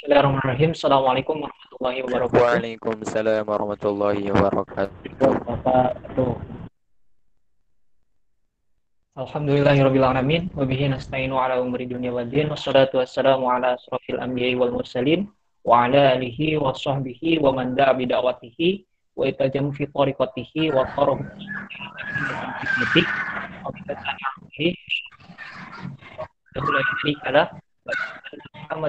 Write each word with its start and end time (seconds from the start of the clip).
Bismillahirrahmanirrahim. 0.00 0.72
Assalamualaikum 0.72 1.44
warahmatullahi 1.44 2.00
wabarakatuh. 2.08 2.40
Waalaikumsalam 2.40 3.44
warahmatullahi 3.44 4.32
wabarakatuh. 4.32 4.96
Wabarakatuh. 5.44 6.32
Alhamdulillahirabbil 9.20 10.00
alamin 10.00 10.48
wa 10.56 10.64
bihi 10.64 10.88
nasta'inu 10.88 11.36
ala 11.36 11.60
umri 11.60 11.84
dunya 11.84 12.08
waddin 12.16 12.48
wassalatu 12.48 12.96
wassalamu 12.96 13.52
ala 13.52 13.76
asrofil 13.76 14.24
anbiya'i 14.24 14.56
wal 14.56 14.72
mursalin 14.72 15.28
wa 15.68 15.84
ala 15.84 16.16
alihi 16.16 16.56
wa 16.56 16.72
sahbihi 16.72 17.36
wa 17.44 17.52
man 17.52 17.76
da'a 17.76 17.92
bi 17.92 18.08
da'watihi 18.08 18.80
wa 19.20 19.28
itajam 19.28 19.68
fi 19.76 19.84
tariqatihi 19.84 20.72
wa 20.72 20.88
qarab 20.96 21.20
fi 22.88 23.04
wa 28.80 28.88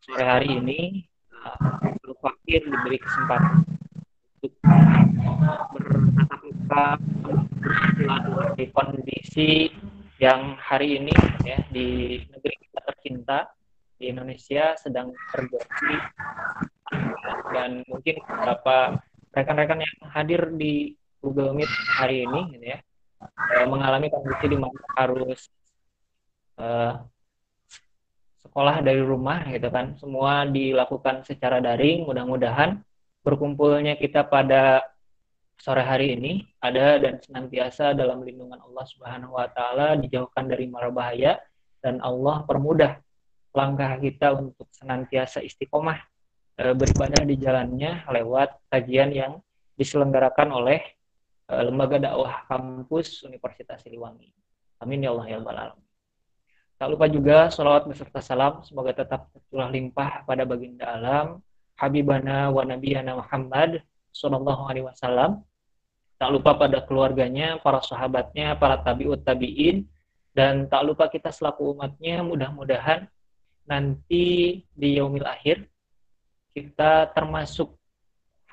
sore 0.00 0.24
hari 0.24 0.48
ini 0.56 1.04
uh, 1.44 1.92
Fakir 2.20 2.64
diberi 2.64 3.00
kesempatan 3.00 3.64
untuk 4.40 4.52
bertatap 5.72 6.40
muka 6.44 6.88
di 8.56 8.64
kondisi 8.72 9.50
yang 10.20 10.56
hari 10.60 11.00
ini 11.00 11.12
ya 11.44 11.60
di 11.72 12.20
negeri 12.28 12.56
kita 12.60 12.80
tercinta 12.92 13.38
di 13.96 14.08
Indonesia 14.08 14.76
sedang 14.76 15.12
terjadi. 15.32 15.94
Dan 17.52 17.84
mungkin 17.88 18.20
beberapa 18.24 19.00
rekan-rekan 19.36 19.80
yang 19.80 19.96
hadir 20.12 20.48
di 20.56 20.96
Google 21.20 21.56
Meet 21.56 21.72
hari 22.00 22.24
ini 22.24 22.56
gitu 22.56 22.66
ya 22.72 22.78
uh, 23.20 23.66
mengalami 23.68 24.08
kondisi 24.08 24.46
di 24.48 24.58
mana 24.60 24.80
harus 24.96 25.40
uh, 26.60 27.00
sekolah 28.50 28.82
dari 28.82 28.98
rumah 28.98 29.46
gitu 29.46 29.70
kan 29.70 29.94
semua 29.94 30.42
dilakukan 30.42 31.22
secara 31.22 31.62
daring 31.62 32.02
mudah-mudahan 32.02 32.82
berkumpulnya 33.22 33.94
kita 33.94 34.26
pada 34.26 34.82
sore 35.54 35.86
hari 35.86 36.18
ini 36.18 36.42
ada 36.58 36.98
dan 36.98 37.22
senantiasa 37.22 37.94
dalam 37.94 38.26
lindungan 38.26 38.58
Allah 38.58 38.84
Subhanahu 38.90 39.38
wa 39.38 39.46
taala 39.54 39.94
dijauhkan 40.02 40.50
dari 40.50 40.66
mara 40.66 40.90
bahaya 40.90 41.38
dan 41.78 42.02
Allah 42.02 42.42
permudah 42.42 42.98
langkah 43.54 43.94
kita 44.02 44.34
untuk 44.34 44.66
senantiasa 44.74 45.44
istiqomah 45.46 46.00
e, 46.58 46.74
beribadah 46.74 47.22
di 47.22 47.36
jalannya 47.38 48.08
lewat 48.08 48.56
kajian 48.72 49.10
yang 49.14 49.32
diselenggarakan 49.76 50.48
oleh 50.50 50.80
e, 51.44 51.54
lembaga 51.66 51.98
dakwah 51.98 52.46
kampus 52.46 53.26
Universitas 53.26 53.82
Siliwangi. 53.84 54.32
Amin 54.80 55.04
ya 55.04 55.12
Allah 55.12 55.26
ya 55.28 55.38
rabbal. 55.44 55.76
Tak 56.80 56.88
lupa 56.88 57.12
juga 57.12 57.52
salawat 57.52 57.84
beserta 57.84 58.24
salam 58.24 58.64
semoga 58.64 58.96
tetap 58.96 59.28
tercurah 59.36 59.68
limpah 59.68 60.24
pada 60.24 60.48
baginda 60.48 60.88
alam 60.88 61.44
Habibana 61.76 62.48
wa 62.48 62.64
Nabiyana 62.64 63.20
Muhammad 63.20 63.84
Sallallahu 64.16 64.64
Alaihi 64.64 64.88
Wasallam. 64.88 65.44
Tak 66.16 66.32
lupa 66.32 66.56
pada 66.56 66.80
keluarganya, 66.80 67.60
para 67.60 67.84
sahabatnya, 67.84 68.56
para 68.56 68.80
tabiut 68.80 69.20
tabiin, 69.20 69.84
dan 70.32 70.72
tak 70.72 70.88
lupa 70.88 71.12
kita 71.12 71.28
selaku 71.28 71.76
umatnya 71.76 72.24
mudah-mudahan 72.24 73.04
nanti 73.68 74.64
di 74.72 74.88
yaumil 74.96 75.28
akhir 75.28 75.68
kita 76.56 77.12
termasuk 77.12 77.76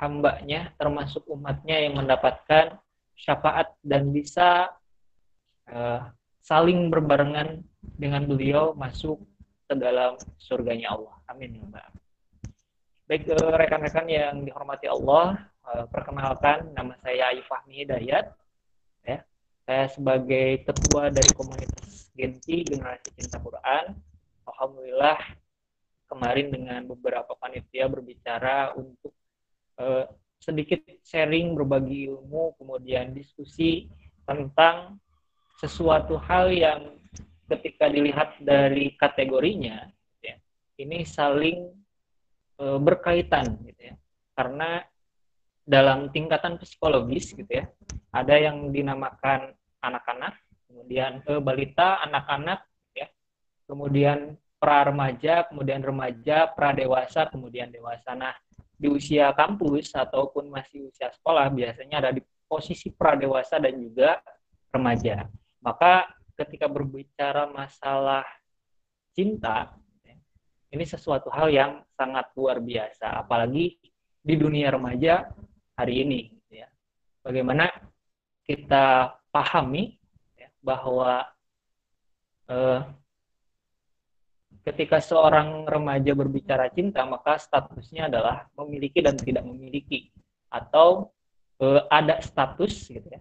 hambanya, 0.04 0.76
termasuk 0.76 1.24
umatnya 1.32 1.80
yang 1.80 1.96
mendapatkan 1.96 2.76
syafaat 3.16 3.72
dan 3.88 4.12
bisa 4.12 4.68
uh, 5.72 6.12
saling 6.48 6.88
berbarengan 6.88 7.60
dengan 8.00 8.24
beliau 8.24 8.72
masuk 8.72 9.20
ke 9.68 9.76
dalam 9.76 10.16
surganya 10.40 10.96
Allah. 10.96 11.16
Amin 11.28 11.60
ya 11.60 11.64
Mbak. 11.68 11.88
Baik 13.12 13.24
eh, 13.36 13.36
rekan-rekan 13.36 14.08
yang 14.08 14.36
dihormati 14.48 14.88
Allah, 14.88 15.44
eh, 15.68 15.84
perkenalkan 15.92 16.72
nama 16.72 16.96
saya 17.04 17.36
Ayu 17.36 17.44
Fahmi 17.52 17.84
Hidayat. 17.84 18.32
Ya, 19.04 19.28
saya 19.68 19.92
sebagai 19.92 20.64
ketua 20.64 21.12
dari 21.12 21.28
komunitas 21.36 22.16
Genti 22.16 22.64
Generasi 22.64 23.12
Cinta 23.20 23.44
Quran. 23.44 24.00
Alhamdulillah 24.48 25.20
kemarin 26.08 26.48
dengan 26.56 26.88
beberapa 26.88 27.36
panitia 27.36 27.92
berbicara 27.92 28.72
untuk 28.80 29.12
uh, 29.76 30.08
sedikit 30.40 30.80
sharing 31.04 31.52
berbagi 31.52 32.08
ilmu, 32.08 32.56
kemudian 32.56 33.12
diskusi 33.12 33.92
tentang 34.24 34.96
sesuatu 35.58 36.22
hal 36.22 36.54
yang 36.54 36.82
ketika 37.50 37.90
dilihat 37.90 38.38
dari 38.38 38.94
kategorinya 38.94 39.90
ya, 40.22 40.38
ini 40.78 41.02
saling 41.02 41.74
e, 42.62 42.66
berkaitan 42.78 43.58
gitu 43.66 43.94
ya. 43.94 43.96
Karena 44.38 44.86
dalam 45.66 46.14
tingkatan 46.14 46.62
psikologis 46.62 47.34
gitu 47.34 47.50
ya 47.50 47.66
ada 48.14 48.38
yang 48.38 48.72
dinamakan 48.72 49.52
anak-anak 49.82 50.38
kemudian 50.70 51.26
e, 51.26 51.42
balita 51.42 52.06
anak-anak 52.06 52.62
ya. 52.94 53.10
Kemudian 53.66 54.38
pra 54.62 54.86
remaja 54.86 55.50
kemudian 55.50 55.82
remaja 55.82 56.54
pra 56.54 56.70
dewasa 56.70 57.26
kemudian 57.34 57.74
dewasa. 57.74 58.14
Nah 58.14 58.38
di 58.78 58.94
usia 58.94 59.34
kampus 59.34 59.90
ataupun 59.98 60.54
masih 60.54 60.86
usia 60.94 61.10
sekolah 61.10 61.50
biasanya 61.50 61.98
ada 61.98 62.12
di 62.14 62.22
posisi 62.46 62.94
pra 62.94 63.18
dewasa 63.18 63.58
dan 63.58 63.74
juga 63.74 64.22
remaja 64.70 65.26
maka 65.68 66.08
ketika 66.40 66.72
berbicara 66.72 67.52
masalah 67.52 68.24
cinta, 69.12 69.76
ini 70.72 70.88
sesuatu 70.88 71.28
hal 71.28 71.52
yang 71.52 71.72
sangat 71.92 72.32
luar 72.40 72.64
biasa, 72.64 73.20
apalagi 73.20 73.76
di 74.24 74.36
dunia 74.40 74.72
remaja 74.72 75.28
hari 75.76 76.08
ini. 76.08 76.22
Ya. 76.48 76.72
Bagaimana 77.20 77.68
kita 78.48 79.16
pahami 79.28 80.00
ya, 80.40 80.48
bahwa 80.64 81.28
eh, 82.48 82.80
ketika 84.72 85.04
seorang 85.04 85.68
remaja 85.68 86.16
berbicara 86.16 86.72
cinta, 86.72 87.04
maka 87.04 87.36
statusnya 87.40 88.08
adalah 88.08 88.48
memiliki 88.56 89.04
dan 89.04 89.20
tidak 89.20 89.44
memiliki, 89.44 90.16
atau 90.48 91.12
eh, 91.60 91.84
ada 91.92 92.24
status 92.24 92.88
gitu 92.88 93.08
ya, 93.08 93.20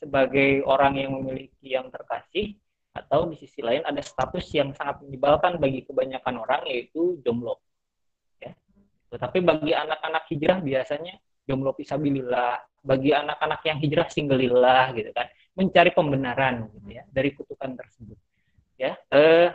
sebagai 0.00 0.64
orang 0.64 0.96
yang 0.96 1.12
memiliki 1.20 1.76
yang 1.76 1.92
terkasih 1.92 2.56
atau 2.90 3.28
di 3.30 3.36
sisi 3.38 3.60
lain 3.60 3.84
ada 3.86 4.00
status 4.02 4.48
yang 4.56 4.72
sangat 4.74 5.04
menyebalkan 5.04 5.60
bagi 5.60 5.84
kebanyakan 5.84 6.40
orang 6.40 6.64
yaitu 6.66 7.20
jomblo. 7.22 7.60
Ya. 8.40 8.56
Tetapi 9.12 9.38
bagi 9.44 9.76
anak-anak 9.76 10.24
hijrah 10.32 10.58
biasanya 10.58 11.14
jomblo 11.44 11.76
pisabilillah, 11.76 12.58
bagi 12.80 13.12
anak-anak 13.12 13.60
yang 13.68 13.78
hijrah 13.78 14.08
singlillah 14.08 14.96
gitu 14.96 15.12
kan, 15.12 15.28
mencari 15.54 15.90
pembenaran 15.92 16.66
gitu 16.72 16.88
ya 16.96 17.04
dari 17.12 17.30
kutukan 17.36 17.76
tersebut. 17.76 18.18
Ya, 18.80 18.96
eh, 19.12 19.52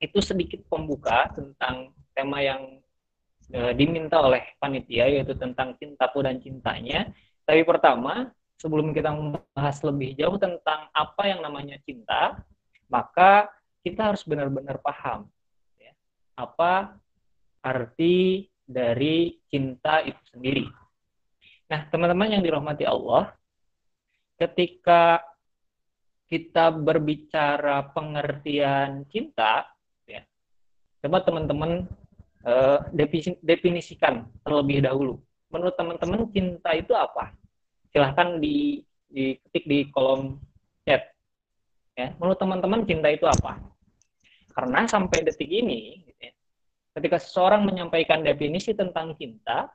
itu 0.00 0.18
sedikit 0.24 0.64
pembuka 0.66 1.28
tentang 1.36 1.92
tema 2.16 2.40
yang 2.40 2.80
eh, 3.52 3.72
diminta 3.76 4.18
oleh 4.24 4.56
panitia 4.56 5.06
yaitu 5.06 5.36
tentang 5.36 5.76
cintaku 5.76 6.24
dan 6.24 6.40
cintanya. 6.40 7.12
Tapi 7.46 7.62
pertama 7.62 8.32
sebelum 8.56 8.96
kita 8.96 9.12
membahas 9.12 9.76
lebih 9.84 10.16
jauh 10.16 10.40
tentang 10.40 10.88
apa 10.92 11.22
yang 11.28 11.44
namanya 11.44 11.76
cinta, 11.84 12.40
maka 12.88 13.52
kita 13.84 14.12
harus 14.12 14.24
benar-benar 14.24 14.80
paham 14.80 15.28
ya, 15.78 15.92
apa 16.34 16.96
arti 17.60 18.48
dari 18.66 19.38
cinta 19.46 20.02
itu 20.02 20.18
sendiri. 20.32 20.66
Nah, 21.66 21.86
teman-teman 21.90 22.38
yang 22.38 22.42
dirahmati 22.42 22.86
Allah, 22.86 23.34
ketika 24.38 25.22
kita 26.26 26.74
berbicara 26.74 27.86
pengertian 27.94 29.06
cinta, 29.10 29.66
ya, 30.06 30.22
coba 31.02 31.22
teman-teman 31.22 31.86
uh, 32.42 32.78
definisikan 33.42 34.26
terlebih 34.42 34.82
dahulu. 34.82 35.22
Menurut 35.50 35.74
teman-teman 35.78 36.26
cinta 36.34 36.74
itu 36.74 36.90
apa? 36.94 37.34
Silahkan 37.96 38.36
di 38.36 38.84
diketik 39.08 39.64
di 39.64 39.78
kolom 39.88 40.36
chat. 40.84 41.08
Ya, 41.96 42.12
menurut 42.20 42.36
teman-teman 42.36 42.84
cinta 42.84 43.08
itu 43.08 43.24
apa? 43.24 43.56
Karena 44.52 44.84
sampai 44.84 45.24
detik 45.24 45.48
ini, 45.48 46.04
gitu 46.04 46.20
ya, 46.20 46.32
ketika 47.00 47.16
seseorang 47.16 47.64
menyampaikan 47.64 48.20
definisi 48.20 48.76
tentang 48.76 49.16
cinta, 49.16 49.72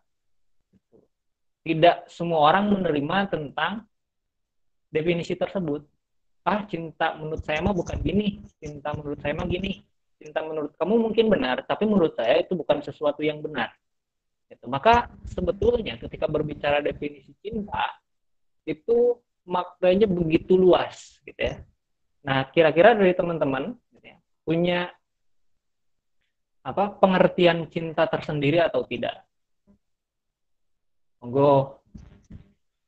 tidak 1.65 2.05
semua 2.05 2.53
orang 2.53 2.69
menerima 2.69 3.33
tentang 3.33 3.89
definisi 4.93 5.33
tersebut. 5.33 5.81
Ah, 6.45 6.65
cinta 6.69 7.17
menurut 7.17 7.41
saya 7.41 7.61
mah 7.61 7.73
bukan 7.73 7.97
gini, 8.01 8.41
cinta 8.61 8.93
menurut 8.93 9.17
saya 9.21 9.33
mah 9.37 9.49
gini, 9.49 9.81
cinta 10.21 10.45
menurut 10.45 10.73
kamu 10.77 10.93
mungkin 11.09 11.25
benar, 11.29 11.65
tapi 11.65 11.89
menurut 11.89 12.13
saya 12.13 12.41
itu 12.41 12.53
bukan 12.53 12.85
sesuatu 12.85 13.25
yang 13.25 13.41
benar. 13.41 13.73
Gitu. 14.49 14.65
Maka 14.69 15.09
sebetulnya 15.29 15.97
ketika 16.01 16.25
berbicara 16.25 16.81
definisi 16.81 17.33
cinta, 17.41 18.00
itu 18.65 19.17
maknanya 19.47 20.05
begitu 20.05 20.53
luas, 20.57 21.17
gitu 21.25 21.39
ya. 21.39 21.55
Nah, 22.21 22.45
kira-kira 22.53 22.93
dari 22.93 23.17
teman-teman 23.17 23.73
gitu 23.97 24.05
ya, 24.05 24.17
punya 24.45 24.79
apa 26.61 26.93
pengertian 26.93 27.65
cinta 27.73 28.05
tersendiri 28.05 28.61
atau 28.61 28.85
tidak? 28.85 29.25
Monggo. 31.21 31.81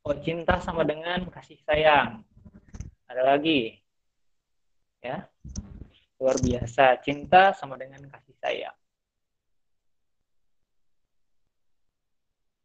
Oh, 0.04 0.18
cinta 0.22 0.62
sama 0.62 0.86
dengan 0.86 1.26
kasih 1.30 1.58
sayang. 1.66 2.22
Ada 3.10 3.24
lagi. 3.24 3.82
Ya. 5.02 5.30
Luar 6.20 6.38
biasa. 6.42 6.98
Cinta 7.02 7.54
sama 7.54 7.78
dengan 7.78 8.02
kasih 8.10 8.36
sayang. 8.42 8.78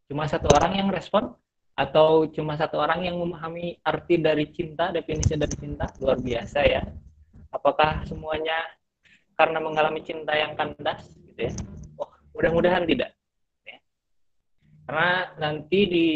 Cuma 0.09 0.25
satu 0.25 0.49
orang 0.57 0.81
yang 0.81 0.89
respon? 0.89 1.37
Atau 1.79 2.27
cuma 2.35 2.59
satu 2.59 2.83
orang 2.83 3.07
yang 3.07 3.23
memahami 3.23 3.79
arti 3.87 4.19
dari 4.19 4.51
cinta, 4.51 4.91
definisi 4.91 5.39
dari 5.39 5.55
cinta? 5.55 5.87
Luar 6.03 6.19
biasa 6.19 6.67
ya. 6.67 6.83
Apakah 7.55 8.03
semuanya 8.03 8.59
karena 9.39 9.63
mengalami 9.63 10.03
cinta 10.03 10.35
yang 10.35 10.59
kandas 10.59 11.07
gitu 11.23 11.47
ya? 11.47 11.53
Oh, 11.95 12.11
mudah-mudahan 12.35 12.83
tidak. 12.83 13.15
Ya. 13.63 13.79
Karena 14.91 15.11
nanti 15.39 15.81
di 15.87 16.07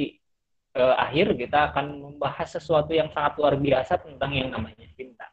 eh, 0.74 0.96
akhir 0.98 1.38
kita 1.38 1.70
akan 1.70 2.10
membahas 2.10 2.58
sesuatu 2.58 2.90
yang 2.90 3.14
sangat 3.14 3.38
luar 3.38 3.54
biasa 3.54 4.02
tentang 4.02 4.34
yang 4.34 4.50
namanya 4.50 4.82
cinta. 4.98 5.30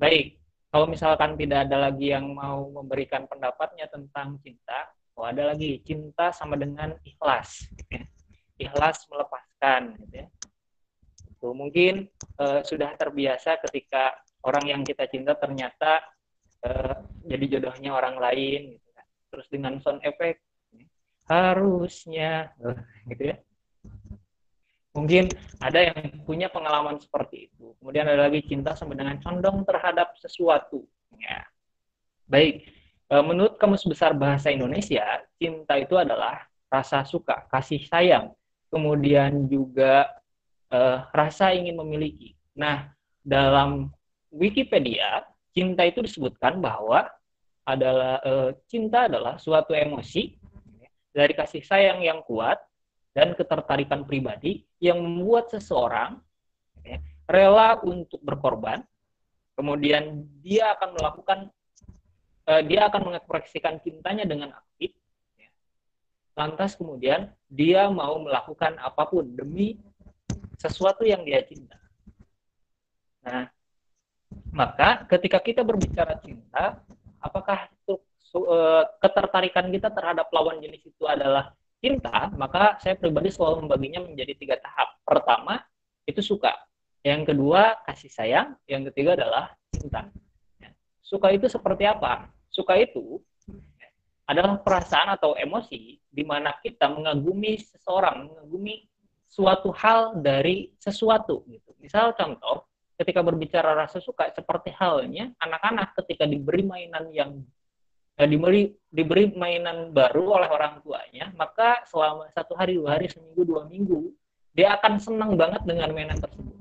Baik, 0.00 0.40
kalau 0.72 0.88
misalkan 0.88 1.36
tidak 1.36 1.68
ada 1.68 1.92
lagi 1.92 2.16
yang 2.16 2.32
mau 2.32 2.64
memberikan 2.72 3.28
pendapatnya 3.28 3.84
tentang 3.92 4.40
cinta, 4.40 4.88
oh 5.20 5.28
ada 5.28 5.52
lagi 5.52 5.84
cinta 5.84 6.32
sama 6.32 6.56
dengan 6.56 6.96
ikhlas. 7.04 7.68
Ya 7.92 8.08
ikhlas 8.60 9.08
melepaskan 9.08 9.96
gitu 10.04 10.14
ya. 10.24 10.28
Itu 11.32 11.56
mungkin 11.56 12.06
uh, 12.36 12.60
sudah 12.60 12.92
terbiasa 13.00 13.56
ketika 13.64 14.12
orang 14.44 14.68
yang 14.68 14.82
kita 14.84 15.08
cinta 15.08 15.32
ternyata 15.40 16.04
uh, 16.68 17.00
jadi 17.24 17.58
jodohnya 17.58 17.96
orang 17.96 18.20
lain 18.20 18.76
gitu 18.76 18.88
kan. 18.92 19.06
Terus 19.32 19.46
dengan 19.48 19.72
sound 19.80 20.04
effect 20.04 20.44
harusnya 21.26 22.52
uh, 22.60 22.76
gitu 23.08 23.32
ya. 23.32 23.36
Mungkin 24.90 25.30
ada 25.62 25.80
yang 25.86 26.26
punya 26.26 26.50
pengalaman 26.50 26.98
seperti 26.98 27.48
itu. 27.48 27.72
Kemudian 27.78 28.10
ada 28.10 28.26
lagi 28.26 28.42
cinta 28.44 28.74
sama 28.74 28.98
dengan 28.98 29.16
condong 29.22 29.62
terhadap 29.62 30.18
sesuatu. 30.18 30.82
Ya. 31.14 31.46
Baik, 32.26 32.66
menurut 33.06 33.54
Kamus 33.58 33.86
Besar 33.86 34.18
Bahasa 34.18 34.50
Indonesia, 34.50 35.02
cinta 35.38 35.78
itu 35.78 35.94
adalah 35.94 36.42
rasa 36.70 37.02
suka, 37.02 37.46
kasih 37.50 37.82
sayang, 37.90 38.30
kemudian 38.70 39.50
juga 39.50 40.08
uh, 40.70 41.04
rasa 41.10 41.52
ingin 41.52 41.76
memiliki. 41.76 42.38
Nah, 42.54 42.88
dalam 43.20 43.90
Wikipedia, 44.30 45.26
cinta 45.50 45.82
itu 45.82 46.00
disebutkan 46.06 46.62
bahwa 46.62 47.10
adalah 47.66 48.22
uh, 48.22 48.50
cinta 48.70 49.10
adalah 49.10 49.36
suatu 49.36 49.74
emosi 49.74 50.38
dari 51.10 51.34
kasih 51.34 51.66
sayang 51.66 52.00
yang 52.00 52.22
kuat 52.22 52.56
dan 53.10 53.34
ketertarikan 53.34 54.06
pribadi 54.06 54.62
yang 54.78 55.02
membuat 55.02 55.50
seseorang 55.50 56.22
ya, 56.86 57.02
rela 57.26 57.78
untuk 57.82 58.22
berkorban. 58.22 58.86
Kemudian 59.58 60.24
dia 60.40 60.72
akan 60.78 60.96
melakukan 60.96 61.38
uh, 62.48 62.62
dia 62.64 62.86
akan 62.88 63.12
mengekspresikan 63.12 63.82
cintanya 63.82 64.24
dengan 64.24 64.54
aktif 64.54 64.94
lantas 66.40 66.72
kemudian 66.72 67.28
dia 67.52 67.84
mau 67.92 68.16
melakukan 68.24 68.80
apa 68.80 69.04
pun 69.04 69.28
demi 69.28 69.76
sesuatu 70.56 71.04
yang 71.04 71.20
dia 71.20 71.44
cinta. 71.44 71.76
Nah, 73.20 73.52
maka 74.48 75.04
ketika 75.04 75.36
kita 75.44 75.60
berbicara 75.60 76.16
cinta, 76.24 76.80
apakah 77.20 77.68
uh, 77.84 78.84
ketertarikan 79.04 79.68
kita 79.68 79.92
terhadap 79.92 80.32
lawan 80.32 80.64
jenis 80.64 80.80
itu 80.88 81.04
adalah 81.04 81.52
cinta? 81.84 82.32
Maka 82.32 82.80
saya 82.80 82.96
pribadi 82.96 83.28
selalu 83.28 83.68
membaginya 83.68 84.00
menjadi 84.08 84.32
tiga 84.40 84.56
tahap. 84.56 84.96
Pertama 85.04 85.60
itu 86.08 86.24
suka, 86.24 86.56
yang 87.04 87.28
kedua 87.28 87.84
kasih 87.84 88.08
sayang, 88.08 88.56
yang 88.64 88.88
ketiga 88.88 89.12
adalah 89.12 89.52
cinta. 89.76 90.08
Suka 91.04 91.28
itu 91.36 91.50
seperti 91.52 91.84
apa? 91.84 92.32
Suka 92.48 92.80
itu 92.80 93.20
adalah 94.30 94.62
perasaan 94.62 95.18
atau 95.18 95.34
emosi 95.34 95.98
di 96.06 96.22
mana 96.22 96.54
kita 96.62 96.86
mengagumi 96.86 97.58
seseorang, 97.58 98.30
mengagumi 98.30 98.86
suatu 99.26 99.74
hal 99.74 100.22
dari 100.22 100.70
sesuatu 100.78 101.42
gitu. 101.50 101.74
Misal 101.82 102.14
contoh, 102.14 102.70
ketika 102.94 103.26
berbicara 103.26 103.74
rasa 103.74 103.98
suka 103.98 104.30
seperti 104.30 104.70
halnya 104.78 105.34
anak-anak 105.42 105.98
ketika 105.98 106.30
diberi 106.30 106.62
mainan 106.62 107.10
yang 107.10 107.42
eh, 108.22 108.28
diberi 108.30 108.70
diberi 108.86 109.34
mainan 109.34 109.90
baru 109.90 110.38
oleh 110.38 110.48
orang 110.50 110.78
tuanya, 110.86 111.34
maka 111.34 111.82
selama 111.90 112.30
satu 112.30 112.54
hari, 112.54 112.78
dua 112.78 112.94
hari, 112.94 113.10
seminggu, 113.10 113.42
dua 113.42 113.66
minggu, 113.66 114.14
dia 114.54 114.78
akan 114.78 115.02
senang 115.02 115.34
banget 115.34 115.66
dengan 115.66 115.90
mainan 115.90 116.18
tersebut. 116.22 116.54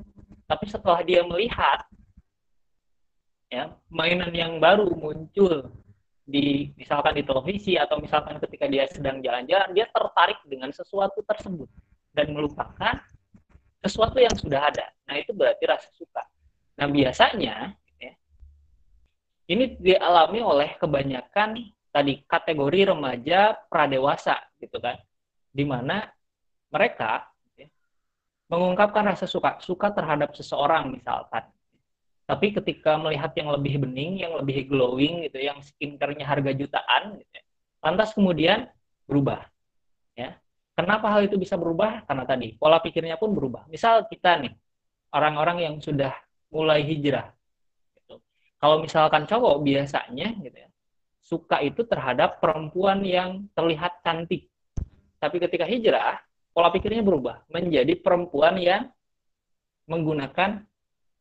Tapi 0.49 0.65
setelah 0.65 1.05
dia 1.05 1.21
melihat 1.21 1.85
ya 3.49 3.73
mainan 3.93 4.33
yang 4.33 4.57
baru 4.57 4.89
muncul 4.93 5.69
di 6.29 6.69
misalkan 6.77 7.17
di 7.17 7.25
televisi 7.25 7.73
atau 7.73 7.97
misalkan 7.97 8.37
ketika 8.37 8.69
dia 8.69 8.85
sedang 8.85 9.17
jalan-jalan 9.17 9.73
dia 9.73 9.89
tertarik 9.89 10.37
dengan 10.45 10.69
sesuatu 10.69 11.25
tersebut 11.25 11.65
dan 12.13 12.29
melupakan 12.37 13.01
sesuatu 13.81 14.21
yang 14.21 14.35
sudah 14.37 14.69
ada. 14.69 14.85
Nah 15.09 15.17
itu 15.17 15.33
berarti 15.33 15.65
rasa 15.65 15.89
suka. 15.97 16.21
Nah 16.77 16.85
biasanya 16.85 17.73
ya, 17.97 18.11
ini 19.49 19.73
dialami 19.81 20.39
oleh 20.45 20.69
kebanyakan 20.77 21.57
tadi 21.89 22.21
kategori 22.29 22.93
remaja 22.93 23.57
pradewasa 23.65 24.37
gitu 24.61 24.77
kan, 24.77 25.01
di 25.49 25.65
mana 25.65 26.05
mereka 26.69 27.25
ya, 27.57 27.65
mengungkapkan 28.53 29.09
rasa 29.09 29.25
suka 29.25 29.57
suka 29.57 29.89
terhadap 29.89 30.37
seseorang 30.37 30.93
misalkan 30.93 31.49
tapi 32.29 32.53
ketika 32.53 32.93
melihat 33.01 33.33
yang 33.33 33.49
lebih 33.49 33.81
bening, 33.81 34.21
yang 34.21 34.37
lebih 34.37 34.69
glowing 34.69 35.25
gitu, 35.25 35.41
yang 35.41 35.57
skincare-nya 35.65 36.29
harga 36.29 36.53
jutaan, 36.53 37.17
gitu, 37.17 37.31
ya, 37.33 37.43
lantas 37.81 38.13
kemudian 38.13 38.69
berubah. 39.09 39.49
Ya, 40.13 40.37
kenapa 40.77 41.09
hal 41.09 41.25
itu 41.25 41.41
bisa 41.41 41.57
berubah? 41.57 42.05
Karena 42.05 42.29
tadi 42.29 42.53
pola 42.53 42.77
pikirnya 42.77 43.17
pun 43.17 43.33
berubah. 43.33 43.65
Misal 43.65 44.05
kita 44.05 44.45
nih 44.45 44.53
orang-orang 45.09 45.57
yang 45.65 45.75
sudah 45.81 46.13
mulai 46.53 46.85
hijrah. 46.85 47.33
Gitu. 47.97 48.21
Kalau 48.61 48.77
misalkan 48.77 49.25
cowok 49.25 49.65
biasanya 49.65 50.29
gitu 50.37 50.53
ya, 50.53 50.69
suka 51.17 51.65
itu 51.65 51.81
terhadap 51.81 52.37
perempuan 52.37 53.01
yang 53.01 53.49
terlihat 53.57 54.05
cantik. 54.05 54.53
Tapi 55.17 55.41
ketika 55.41 55.65
hijrah, 55.65 56.21
pola 56.53 56.69
pikirnya 56.69 57.01
berubah 57.01 57.41
menjadi 57.49 57.97
perempuan 57.97 58.61
yang 58.61 58.85
menggunakan 59.89 60.68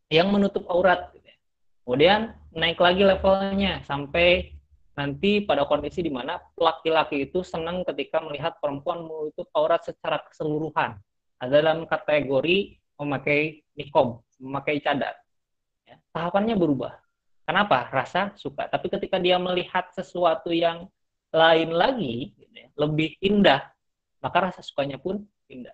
yang 0.09 0.29
menutup 0.33 0.65
aurat. 0.69 1.12
Gitu 1.12 1.29
ya. 1.29 1.37
Kemudian 1.85 2.21
naik 2.53 2.81
lagi 2.81 3.03
levelnya 3.05 3.85
sampai 3.85 4.53
nanti 4.99 5.47
pada 5.47 5.62
kondisi 5.65 6.03
di 6.03 6.11
mana 6.11 6.43
laki-laki 6.59 7.31
itu 7.31 7.47
senang 7.47 7.87
ketika 7.87 8.19
melihat 8.19 8.59
perempuan 8.59 9.07
menutup 9.07 9.47
aurat 9.55 9.85
secara 9.87 10.19
keseluruhan. 10.27 10.99
Ada 11.38 11.62
dalam 11.62 11.87
kategori 11.87 12.83
memakai 12.99 13.62
nikom, 13.79 14.19
memakai 14.43 14.83
cadar. 14.83 15.15
Ya, 15.87 16.03
tahapannya 16.11 16.59
berubah. 16.59 16.99
Kenapa? 17.47 17.87
Rasa 17.88 18.35
suka. 18.35 18.67
Tapi 18.67 18.91
ketika 18.91 19.17
dia 19.23 19.38
melihat 19.38 19.88
sesuatu 19.95 20.50
yang 20.50 20.91
lain 21.31 21.71
lagi, 21.73 22.35
gitu 22.35 22.53
ya, 22.53 22.69
lebih 22.75 23.15
indah, 23.23 23.71
maka 24.19 24.50
rasa 24.50 24.61
sukanya 24.61 24.99
pun 24.99 25.23
indah. 25.47 25.73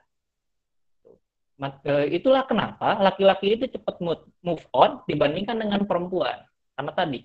Eh, 1.54 2.18
itulah 2.18 2.42
kenapa 2.50 2.98
laki-laki 2.98 3.54
itu 3.54 3.70
cepat 3.70 4.02
move 4.42 4.64
on 4.74 5.06
dibandingkan 5.06 5.54
dengan 5.54 5.86
perempuan. 5.86 6.42
Karena 6.74 6.90
tadi, 6.90 7.22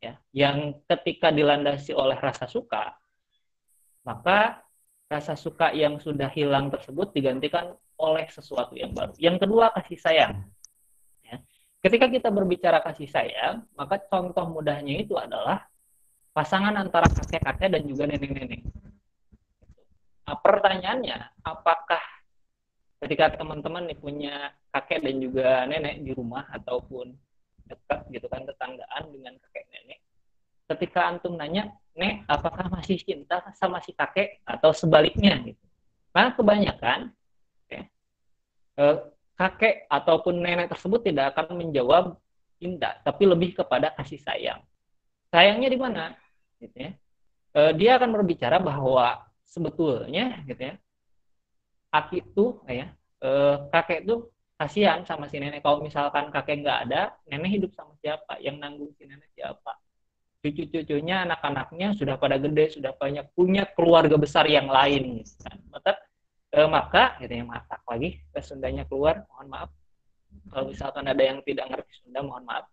ya, 0.00 0.16
yang 0.32 0.80
ketika 0.88 1.28
dilandasi 1.28 1.92
oleh 1.92 2.16
rasa 2.16 2.48
suka, 2.48 2.96
maka 4.08 4.64
rasa 5.12 5.36
suka 5.36 5.76
yang 5.76 6.00
sudah 6.00 6.32
hilang 6.32 6.72
tersebut 6.72 7.12
digantikan 7.12 7.76
oleh 8.00 8.24
sesuatu 8.32 8.72
yang 8.72 8.96
baru. 8.96 9.12
Yang 9.20 9.44
kedua 9.44 9.68
kasih 9.76 9.98
sayang. 10.00 10.34
Ya. 11.20 11.36
ketika 11.84 12.08
kita 12.08 12.28
berbicara 12.32 12.80
kasih 12.80 13.12
sayang, 13.12 13.68
maka 13.76 14.00
contoh 14.08 14.48
mudahnya 14.48 15.04
itu 15.04 15.20
adalah 15.20 15.68
pasangan 16.32 16.72
antara 16.80 17.04
kakek-kakek 17.12 17.76
dan 17.76 17.82
juga 17.84 18.08
nenek-nenek. 18.08 18.64
Nah, 20.24 20.38
pertanyaannya, 20.40 21.44
apakah 21.44 22.00
ketika 23.00 23.40
teman-teman 23.40 23.88
nih 23.88 23.98
punya 23.98 24.34
kakek 24.70 25.00
dan 25.00 25.16
juga 25.18 25.64
nenek 25.64 26.04
di 26.04 26.12
rumah 26.12 26.44
ataupun 26.52 27.16
dekat 27.64 28.00
gitu 28.12 28.26
kan 28.28 28.44
tetanggaan 28.44 29.04
dengan 29.08 29.34
kakek 29.40 29.64
nenek, 29.72 29.98
ketika 30.76 31.08
antum 31.08 31.34
nanya, 31.34 31.72
nek 31.96 32.28
apakah 32.28 32.68
masih 32.68 33.00
cinta 33.00 33.40
sama 33.56 33.80
si 33.80 33.96
kakek 33.96 34.44
atau 34.44 34.70
sebaliknya 34.76 35.40
gitu. 35.42 35.64
Nah 36.12 36.34
kebanyakan 36.34 37.14
ya, 37.70 37.82
eh, 38.76 38.96
kakek 39.40 39.88
ataupun 39.88 40.36
nenek 40.36 40.68
tersebut 40.68 41.00
tidak 41.00 41.32
akan 41.32 41.56
menjawab 41.56 42.20
cinta, 42.60 43.00
tapi 43.00 43.24
lebih 43.24 43.56
kepada 43.56 43.88
kasih 43.96 44.20
sayang. 44.20 44.60
Sayangnya 45.32 45.72
di 45.72 45.78
mana? 45.80 46.12
Gitu 46.60 46.76
ya. 46.76 46.90
E, 47.56 47.60
dia 47.80 47.96
akan 47.96 48.12
berbicara 48.20 48.60
bahwa 48.60 49.24
sebetulnya, 49.48 50.44
gitu 50.44 50.60
ya, 50.60 50.74
aki 51.90 52.22
itu, 52.22 52.62
ya, 52.66 52.94
e, 53.20 53.30
kakek 53.74 54.06
itu 54.06 54.30
kasihan 54.54 55.02
sama 55.06 55.26
si 55.26 55.42
nenek. 55.42 55.62
Kalau 55.62 55.82
misalkan 55.82 56.30
kakek 56.30 56.62
nggak 56.62 56.78
ada, 56.88 57.14
nenek 57.26 57.60
hidup 57.60 57.70
sama 57.74 57.94
siapa? 57.98 58.38
Yang 58.38 58.56
nanggung 58.62 58.92
si 58.94 59.06
nenek 59.06 59.30
siapa? 59.34 59.76
Cucu-cucunya, 60.40 61.28
anak-anaknya 61.28 61.92
sudah 61.92 62.16
pada 62.16 62.40
gede, 62.40 62.72
sudah 62.72 62.96
banyak 62.96 63.28
punya 63.36 63.68
keluarga 63.76 64.16
besar 64.16 64.48
yang 64.48 64.72
lain. 64.72 65.20
Maka 65.68 66.00
e, 66.50 66.58
maka 66.66 67.16
gitu 67.22 67.32
ya 67.32 67.44
matak 67.46 67.82
lagi 67.86 68.18
ke 68.30 68.40
Sundanya 68.42 68.84
keluar 68.86 69.22
mohon 69.30 69.48
maaf 69.50 69.70
kalau 70.50 70.70
misalkan 70.70 71.06
ada 71.06 71.22
yang 71.22 71.38
tidak 71.46 71.66
ngerti 71.70 71.92
Sunda 72.02 72.20
mohon 72.26 72.44
maaf 72.46 72.66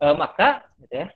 e, 0.00 0.06
maka 0.12 0.68
gitu 0.84 0.94
ya 1.04 1.08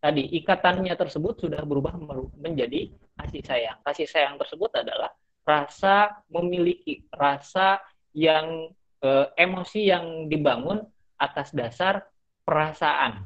tadi 0.00 0.22
ikatannya 0.40 0.94
tersebut 0.96 1.34
sudah 1.40 1.60
berubah 1.64 1.96
menjadi 2.36 2.92
kasih 3.16 3.42
sayang 3.44 3.78
kasih 3.84 4.08
sayang 4.08 4.36
tersebut 4.40 4.72
adalah 4.76 5.12
rasa 5.46 6.26
memiliki 6.26 7.06
rasa 7.14 7.78
yang 8.10 8.74
e, 8.98 9.08
emosi 9.38 9.86
yang 9.86 10.26
dibangun 10.26 10.82
atas 11.16 11.54
dasar 11.54 12.02
perasaan. 12.42 13.22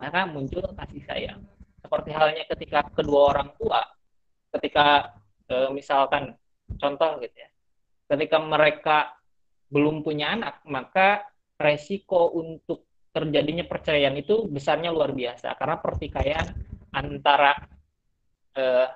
Maka 0.00 0.24
muncul 0.24 0.64
kasih 0.72 1.04
sayang. 1.04 1.40
Seperti 1.84 2.10
halnya 2.16 2.48
ketika 2.48 2.88
kedua 2.88 3.36
orang 3.36 3.52
tua 3.60 3.84
ketika 4.56 5.12
e, 5.52 5.68
misalkan 5.76 6.32
contoh 6.80 7.20
gitu 7.20 7.36
ya. 7.36 7.50
Ketika 8.08 8.40
mereka 8.40 8.98
belum 9.68 10.00
punya 10.02 10.32
anak 10.32 10.64
maka 10.64 11.28
resiko 11.60 12.32
untuk 12.34 12.88
terjadinya 13.12 13.68
perceraian 13.68 14.16
itu 14.16 14.48
besarnya 14.48 14.88
luar 14.88 15.12
biasa. 15.12 15.54
Karena 15.60 15.76
pertikaian 15.78 16.46
antara 16.90 17.54
eh, 18.54 18.86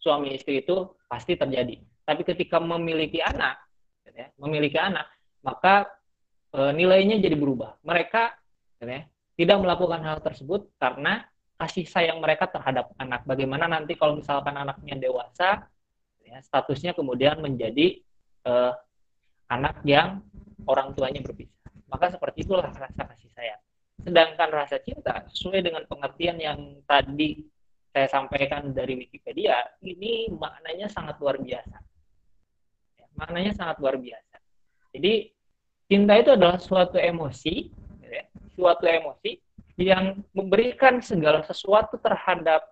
suami 0.00 0.36
istri 0.36 0.64
itu 0.64 0.96
pasti 1.08 1.36
terjadi 1.36 1.76
tapi 2.04 2.22
ketika 2.22 2.60
memiliki 2.60 3.20
anak 3.24 3.60
gitu 4.04 4.16
ya, 4.20 4.28
memiliki 4.40 4.78
anak 4.78 5.08
maka 5.44 5.88
eh, 6.52 6.72
nilainya 6.72 7.20
jadi 7.20 7.36
berubah 7.36 7.80
mereka 7.84 8.36
gitu 8.76 8.88
ya, 8.88 9.02
tidak 9.40 9.58
melakukan 9.60 10.00
hal 10.04 10.18
tersebut 10.20 10.70
karena 10.78 11.24
kasih 11.54 11.86
sayang 11.88 12.18
mereka 12.20 12.50
terhadap 12.50 12.92
anak 13.00 13.24
bagaimana 13.24 13.64
nanti 13.70 13.96
kalau 13.96 14.18
misalkan 14.18 14.54
anaknya 14.54 14.98
dewasa 14.98 15.64
ya, 16.24 16.40
statusnya 16.42 16.92
kemudian 16.92 17.38
menjadi 17.38 18.02
uh, 18.48 18.74
anak 19.48 19.80
yang 19.84 20.24
orang 20.64 20.96
tuanya 20.96 21.20
berpisah. 21.20 21.70
Maka 21.86 22.10
seperti 22.10 22.48
itulah 22.48 22.72
rasa 22.72 22.90
kasih 22.90 23.30
sayang. 23.30 23.62
Sedangkan 24.02 24.48
rasa 24.50 24.80
cinta 24.82 25.22
sesuai 25.30 25.62
dengan 25.62 25.84
pengertian 25.86 26.36
yang 26.40 26.58
tadi 26.88 27.44
saya 27.94 28.10
sampaikan 28.10 28.74
dari 28.74 28.98
Wikipedia, 28.98 29.54
ini 29.86 30.26
maknanya 30.34 30.90
sangat 30.90 31.14
luar 31.22 31.38
biasa. 31.38 31.78
Ya, 33.14 33.22
maknanya 33.22 33.52
sangat 33.54 33.78
luar 33.78 33.94
biasa. 33.94 34.36
Jadi 34.90 35.30
cinta 35.86 36.18
itu 36.18 36.30
adalah 36.34 36.58
suatu 36.58 36.98
emosi, 36.98 37.70
ya, 38.02 38.26
suatu 38.58 38.84
emosi 38.90 39.38
yang 39.78 40.18
memberikan 40.34 40.98
segala 40.98 41.42
sesuatu 41.46 41.98
terhadap 41.98 42.66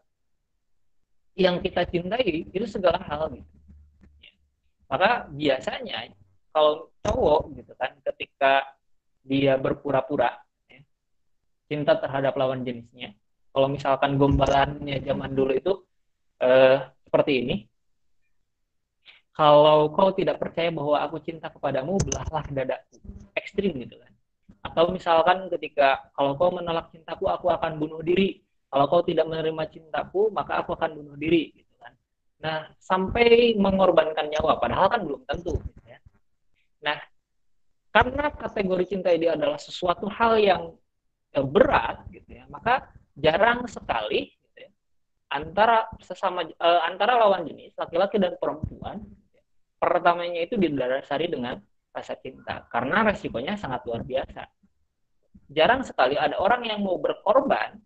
yang 1.38 1.62
kita 1.62 1.86
cintai 1.86 2.50
itu 2.50 2.66
segala 2.66 2.98
hal 3.06 3.30
gitu. 3.32 3.50
Maka 4.90 5.30
biasanya 5.32 6.12
kalau 6.52 6.92
cowok 7.00 7.56
gitu 7.56 7.72
kan 7.80 7.96
ketika 8.12 8.76
dia 9.24 9.56
berpura-pura 9.56 10.36
ya, 10.68 10.82
cinta 11.70 11.96
terhadap 11.96 12.36
lawan 12.36 12.66
jenisnya, 12.66 13.16
kalau 13.54 13.72
misalkan 13.72 14.20
gombalannya 14.20 15.00
zaman 15.00 15.32
dulu 15.32 15.52
itu 15.56 15.72
eh, 16.44 16.92
seperti 17.08 17.32
ini, 17.40 17.56
kalau 19.32 19.88
kau 19.92 20.12
tidak 20.12 20.36
percaya 20.36 20.68
bahwa 20.68 21.00
aku 21.00 21.16
cinta 21.24 21.48
kepadamu, 21.48 21.96
belahlah 22.04 22.44
dadaku. 22.52 23.00
Ekstrim 23.32 23.72
gitu 23.80 23.96
kan. 23.96 24.12
Atau 24.62 24.92
misalkan 24.92 25.48
ketika 25.48 26.12
kalau 26.12 26.36
kau 26.36 26.52
menolak 26.52 26.92
cintaku, 26.92 27.26
aku 27.32 27.48
akan 27.48 27.80
bunuh 27.80 28.04
diri 28.04 28.44
kalau 28.72 28.88
kau 28.88 29.04
tidak 29.04 29.28
menerima 29.28 29.68
cintaku, 29.68 30.32
maka 30.32 30.64
aku 30.64 30.72
akan 30.72 30.96
bunuh 30.96 31.16
diri. 31.20 31.52
Gitu 31.52 31.74
kan. 31.76 31.92
Nah, 32.40 32.58
sampai 32.80 33.52
mengorbankan 33.60 34.32
nyawa, 34.32 34.56
padahal 34.56 34.88
kan 34.88 35.04
belum 35.04 35.20
tentu. 35.28 35.52
Gitu 35.60 35.80
ya. 35.84 36.00
Nah, 36.80 36.96
karena 37.92 38.32
kategori 38.32 38.84
cinta 38.88 39.12
ini 39.12 39.28
adalah 39.28 39.60
sesuatu 39.60 40.08
hal 40.08 40.40
yang 40.40 40.62
eh, 41.36 41.44
berat, 41.44 42.08
gitu 42.08 42.32
ya, 42.32 42.48
maka 42.48 42.88
jarang 43.12 43.68
sekali 43.68 44.32
gitu 44.32 44.64
ya, 44.64 44.70
antara 45.28 45.84
sesama 46.00 46.48
uh, 46.48 46.80
antara 46.88 47.20
lawan 47.20 47.44
jenis 47.44 47.76
laki-laki 47.76 48.16
dan 48.16 48.40
perempuan, 48.40 49.04
pertamanya 49.82 50.46
itu 50.46 50.54
didasari 50.54 51.26
dengan 51.26 51.58
rasa 51.90 52.14
cinta, 52.22 52.62
karena 52.70 53.02
resikonya 53.10 53.58
sangat 53.58 53.82
luar 53.82 54.06
biasa. 54.06 54.46
Jarang 55.50 55.82
sekali 55.82 56.14
ada 56.14 56.38
orang 56.38 56.62
yang 56.62 56.86
mau 56.86 57.02
berkorban 57.02 57.82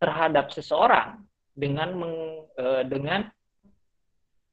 terhadap 0.00 0.48
seseorang 0.50 1.20
dengan 1.52 1.92
meng, 1.94 2.16
e, 2.56 2.66
dengan 2.88 3.28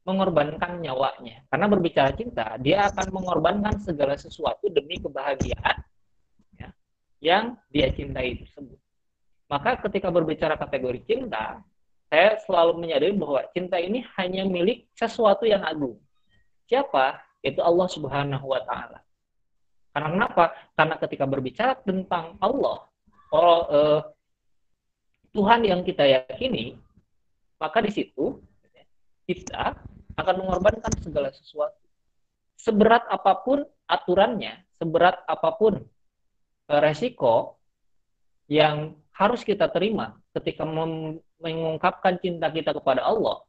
mengorbankan 0.06 0.84
nyawanya. 0.84 1.48
Karena 1.48 1.66
berbicara 1.72 2.12
cinta, 2.14 2.60
dia 2.60 2.86
akan 2.92 3.08
mengorbankan 3.10 3.82
segala 3.82 4.20
sesuatu 4.20 4.70
demi 4.70 5.00
kebahagiaan 5.02 5.78
ya, 6.60 6.70
yang 7.24 7.58
dia 7.74 7.90
cintai 7.90 8.38
tersebut. 8.38 8.78
Maka 9.50 9.82
ketika 9.88 10.14
berbicara 10.14 10.60
kategori 10.60 11.02
cinta, 11.10 11.64
saya 12.12 12.38
selalu 12.44 12.84
menyadari 12.84 13.16
bahwa 13.16 13.42
cinta 13.56 13.80
ini 13.80 14.04
hanya 14.20 14.44
milik 14.46 14.86
sesuatu 14.94 15.48
yang 15.48 15.64
agung. 15.64 15.98
Siapa? 16.72 17.20
Itu 17.44 17.60
Allah 17.60 17.88
Subhanahu 17.92 18.48
wa 18.48 18.64
taala. 18.64 19.04
Karena 19.92 20.08
kenapa? 20.08 20.56
Karena 20.72 20.96
ketika 21.04 21.28
berbicara 21.28 21.76
tentang 21.84 22.40
Allah, 22.40 22.88
Allah 23.36 23.60
eh, 23.68 24.02
Tuhan 25.36 25.68
yang 25.68 25.84
kita 25.84 26.08
yakini, 26.08 26.80
maka 27.60 27.84
di 27.84 27.92
situ 27.92 28.40
kita 29.28 29.76
akan 30.16 30.36
mengorbankan 30.40 30.96
segala 31.04 31.28
sesuatu. 31.36 31.76
Seberat 32.56 33.04
apa 33.12 33.44
pun 33.44 33.68
aturannya, 33.92 34.64
seberat 34.80 35.28
apa 35.28 35.50
pun 35.60 35.76
eh, 36.72 36.80
resiko 36.80 37.60
yang 38.48 38.96
harus 39.12 39.44
kita 39.44 39.68
terima 39.68 40.16
ketika 40.32 40.64
mengungkapkan 40.64 42.16
cinta 42.24 42.48
kita 42.48 42.72
kepada 42.72 43.04
Allah, 43.04 43.44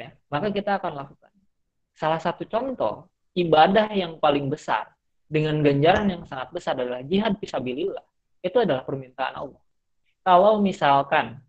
ya, 0.00 0.16
maka 0.32 0.48
kita 0.48 0.80
akan 0.80 0.96
lakukan. 0.96 1.31
Salah 1.92 2.20
satu 2.20 2.44
contoh 2.48 3.08
ibadah 3.36 3.92
yang 3.92 4.16
paling 4.20 4.48
besar 4.48 4.92
dengan 5.28 5.60
ganjaran 5.64 6.08
yang 6.08 6.22
sangat 6.28 6.52
besar 6.52 6.76
adalah 6.76 7.00
jihad 7.04 7.36
fisabilillah. 7.40 8.04
Itu 8.42 8.64
adalah 8.64 8.82
permintaan 8.82 9.34
Allah 9.38 9.62
kalau 10.22 10.62
misalkan 10.62 11.42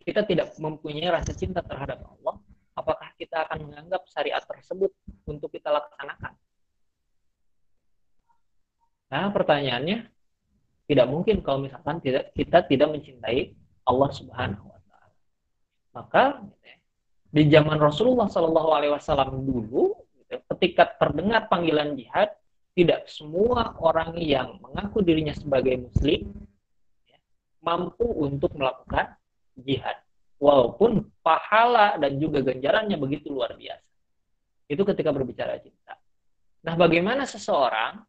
kita 0.00 0.24
tidak 0.24 0.56
mempunyai 0.56 1.12
rasa 1.12 1.36
cinta 1.36 1.60
terhadap 1.60 2.00
Allah, 2.00 2.40
apakah 2.72 3.12
kita 3.20 3.44
akan 3.44 3.68
menganggap 3.68 4.02
syariat 4.08 4.40
tersebut 4.40 4.88
untuk 5.28 5.52
kita 5.52 5.68
laksanakan? 5.68 6.32
Nah, 9.06 9.28
pertanyaannya 9.30 10.08
tidak 10.86 11.06
mungkin 11.10 11.44
kalau 11.44 11.62
misalkan 11.62 12.00
kita 12.34 12.58
tidak 12.66 12.88
mencintai 12.88 13.54
Allah 13.86 14.10
Subhanahu 14.10 14.66
wa 14.66 14.80
taala. 14.88 15.16
Maka 15.94 16.24
di 17.36 17.52
zaman 17.52 17.76
Rasulullah 17.76 18.32
Shallallahu 18.32 18.70
alaihi 18.72 18.92
wasallam 18.96 19.44
dulu 19.44 19.92
ketika 20.56 20.96
terdengar 20.96 21.52
panggilan 21.52 21.92
jihad, 21.92 22.32
tidak 22.72 23.04
semua 23.12 23.76
orang 23.76 24.16
yang 24.16 24.56
mengaku 24.64 25.04
dirinya 25.04 25.36
sebagai 25.36 25.84
muslim 25.84 26.32
mampu 27.60 28.08
untuk 28.08 28.56
melakukan 28.56 29.20
jihad. 29.52 30.00
Walaupun 30.40 31.12
pahala 31.20 32.00
dan 32.00 32.16
juga 32.16 32.40
ganjarannya 32.40 32.96
begitu 32.96 33.32
luar 33.32 33.52
biasa. 33.56 33.84
Itu 34.68 34.84
ketika 34.88 35.12
berbicara 35.12 35.60
cinta. 35.60 35.96
Nah, 36.64 36.74
bagaimana 36.76 37.28
seseorang 37.28 38.00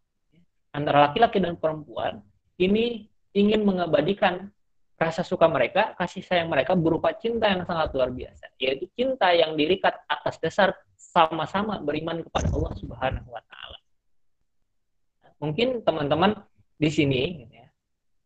antara 0.71 1.11
laki-laki 1.11 1.43
dan 1.43 1.59
perempuan 1.59 2.23
ini 2.59 3.07
ingin 3.35 3.63
mengabadikan 3.63 4.51
rasa 4.97 5.21
suka 5.21 5.45
mereka, 5.45 5.93
kasih 5.93 6.25
sayang 6.25 6.49
mereka 6.49 6.73
berupa 6.73 7.13
cinta 7.13 7.45
yang 7.45 7.61
sangat 7.69 7.93
luar 7.93 8.09
biasa, 8.09 8.49
yaitu 8.57 8.89
cinta 8.97 9.29
yang 9.29 9.53
dirikat 9.53 9.93
atas 10.09 10.41
dasar 10.41 10.73
sama-sama 10.97 11.77
beriman 11.77 12.25
kepada 12.25 12.49
Allah 12.49 12.73
Subhanahu 12.81 13.29
wa 13.29 13.41
taala. 13.45 13.77
Mungkin 15.37 15.85
teman-teman 15.85 16.41
di 16.81 16.89
sini 16.89 17.45
gitu 17.45 17.53
ya, 17.53 17.69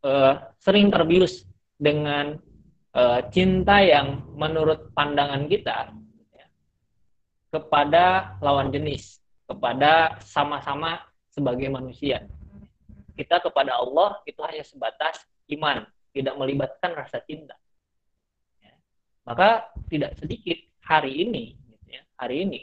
uh, 0.07 0.33
sering 0.63 0.87
terbius 0.87 1.43
dengan 1.75 2.39
uh, 2.95 3.19
cinta 3.27 3.83
yang 3.83 4.23
menurut 4.39 4.95
pandangan 4.95 5.51
kita 5.51 5.91
gitu 5.91 6.35
ya, 6.39 6.47
kepada 7.51 8.35
lawan 8.39 8.71
jenis, 8.71 9.19
kepada 9.43 10.15
sama-sama 10.23 11.03
sebagai 11.35 11.67
manusia. 11.67 12.23
Kita 13.11 13.43
kepada 13.43 13.75
Allah 13.75 14.23
itu 14.23 14.39
hanya 14.39 14.63
sebatas 14.63 15.19
iman, 15.51 15.83
tidak 16.11 16.35
melibatkan 16.35 16.91
rasa 16.95 17.23
cinta. 17.23 17.55
Ya. 18.59 18.75
Maka 19.27 19.71
tidak 19.87 20.19
sedikit 20.19 20.59
hari 20.83 21.23
ini, 21.23 21.55
gitu 21.71 21.87
ya, 21.87 22.03
hari 22.19 22.43
ini, 22.43 22.59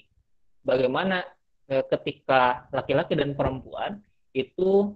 bagaimana 0.61 1.25
e, 1.65 1.81
ketika 1.97 2.69
laki-laki 2.73 3.17
dan 3.17 3.33
perempuan 3.33 4.05
itu 4.37 4.93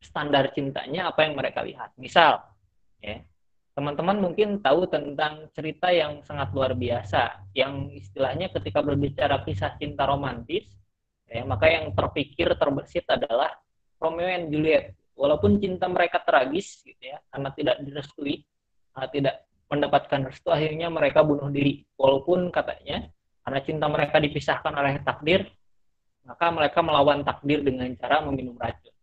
standar 0.00 0.48
cintanya 0.56 1.12
apa 1.12 1.28
yang 1.28 1.36
mereka 1.36 1.60
lihat. 1.60 1.92
Misal, 2.00 2.40
ya, 3.04 3.20
teman-teman 3.76 4.18
mungkin 4.18 4.58
tahu 4.64 4.88
tentang 4.88 5.52
cerita 5.52 5.92
yang 5.92 6.24
sangat 6.24 6.50
luar 6.56 6.72
biasa, 6.72 7.52
yang 7.52 7.92
istilahnya 7.92 8.48
ketika 8.50 8.80
berbicara 8.80 9.44
kisah 9.44 9.76
cinta 9.76 10.08
romantis, 10.08 10.64
ya, 11.28 11.44
maka 11.44 11.68
yang 11.68 11.92
terpikir 11.92 12.48
terbesit 12.56 13.04
adalah 13.06 13.52
Romeo 13.98 14.30
and 14.30 14.48
Juliet 14.54 14.94
walaupun 15.18 15.58
cinta 15.58 15.90
mereka 15.90 16.22
tragis 16.22 16.86
gitu 16.86 17.02
ya 17.02 17.18
karena 17.34 17.50
tidak 17.50 17.76
direstui 17.82 18.46
uh, 18.94 19.08
tidak 19.10 19.50
mendapatkan 19.68 20.30
restu 20.30 20.48
akhirnya 20.48 20.88
mereka 20.88 21.20
bunuh 21.26 21.50
diri. 21.52 21.84
Walaupun 21.98 22.48
katanya 22.48 23.10
karena 23.44 23.60
cinta 23.66 23.86
mereka 23.90 24.16
dipisahkan 24.22 24.72
oleh 24.72 25.02
takdir 25.02 25.50
maka 26.24 26.52
mereka 26.52 26.78
melawan 26.84 27.26
takdir 27.26 27.64
dengan 27.64 27.88
cara 27.98 28.22
meminum 28.22 28.56
racun. 28.56 28.94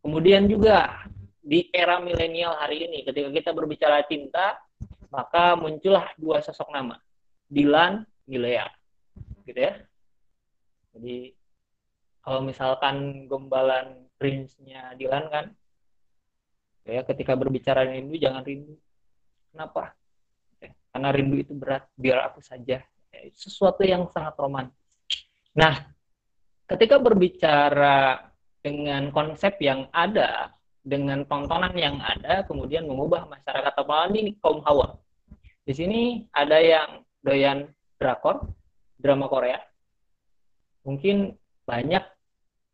Kemudian 0.00 0.48
juga 0.48 1.06
di 1.40 1.68
era 1.72 2.00
milenial 2.00 2.56
hari 2.56 2.88
ini 2.88 3.04
ketika 3.04 3.28
kita 3.32 3.50
berbicara 3.52 4.04
cinta 4.08 4.60
maka 5.08 5.56
muncullah 5.56 6.12
dua 6.16 6.40
sosok 6.44 6.68
nama 6.72 6.98
Dilan 7.48 8.04
Milea 8.28 8.68
gitu 9.48 9.60
ya. 9.60 9.74
Jadi 10.96 11.32
kalau 12.20 12.44
misalkan 12.44 13.24
gombalan 13.24 14.09
prince-nya 14.20 14.92
Dilan 15.00 15.24
kan? 15.32 15.46
Ya 16.84 17.00
ketika 17.08 17.32
berbicara 17.32 17.88
rindu 17.88 18.20
jangan 18.20 18.44
rindu. 18.44 18.76
Kenapa? 19.50 19.96
Ya, 20.60 20.76
karena 20.92 21.08
rindu 21.16 21.36
itu 21.40 21.52
berat 21.56 21.88
biar 21.96 22.28
aku 22.28 22.44
saja. 22.44 22.84
Ya, 22.84 23.20
sesuatu 23.32 23.80
yang 23.80 24.04
sangat 24.12 24.36
romantis. 24.36 25.00
Nah 25.56 25.88
ketika 26.68 27.00
berbicara 27.00 28.28
dengan 28.60 29.08
konsep 29.08 29.56
yang 29.64 29.88
ada 29.96 30.52
dengan 30.84 31.24
tontonan 31.24 31.72
yang 31.72 31.96
ada 32.00 32.44
kemudian 32.44 32.84
mengubah 32.84 33.24
masyarakat 33.24 33.72
apalagi 33.72 34.20
ini 34.20 34.32
kaum 34.36 34.60
hawa. 34.68 35.00
Di 35.64 35.72
sini 35.72 36.28
ada 36.36 36.60
yang 36.60 37.00
doyan 37.24 37.68
drakor 37.96 38.44
drama 39.00 39.28
Korea. 39.28 39.60
Mungkin 40.84 41.36
banyak 41.68 42.04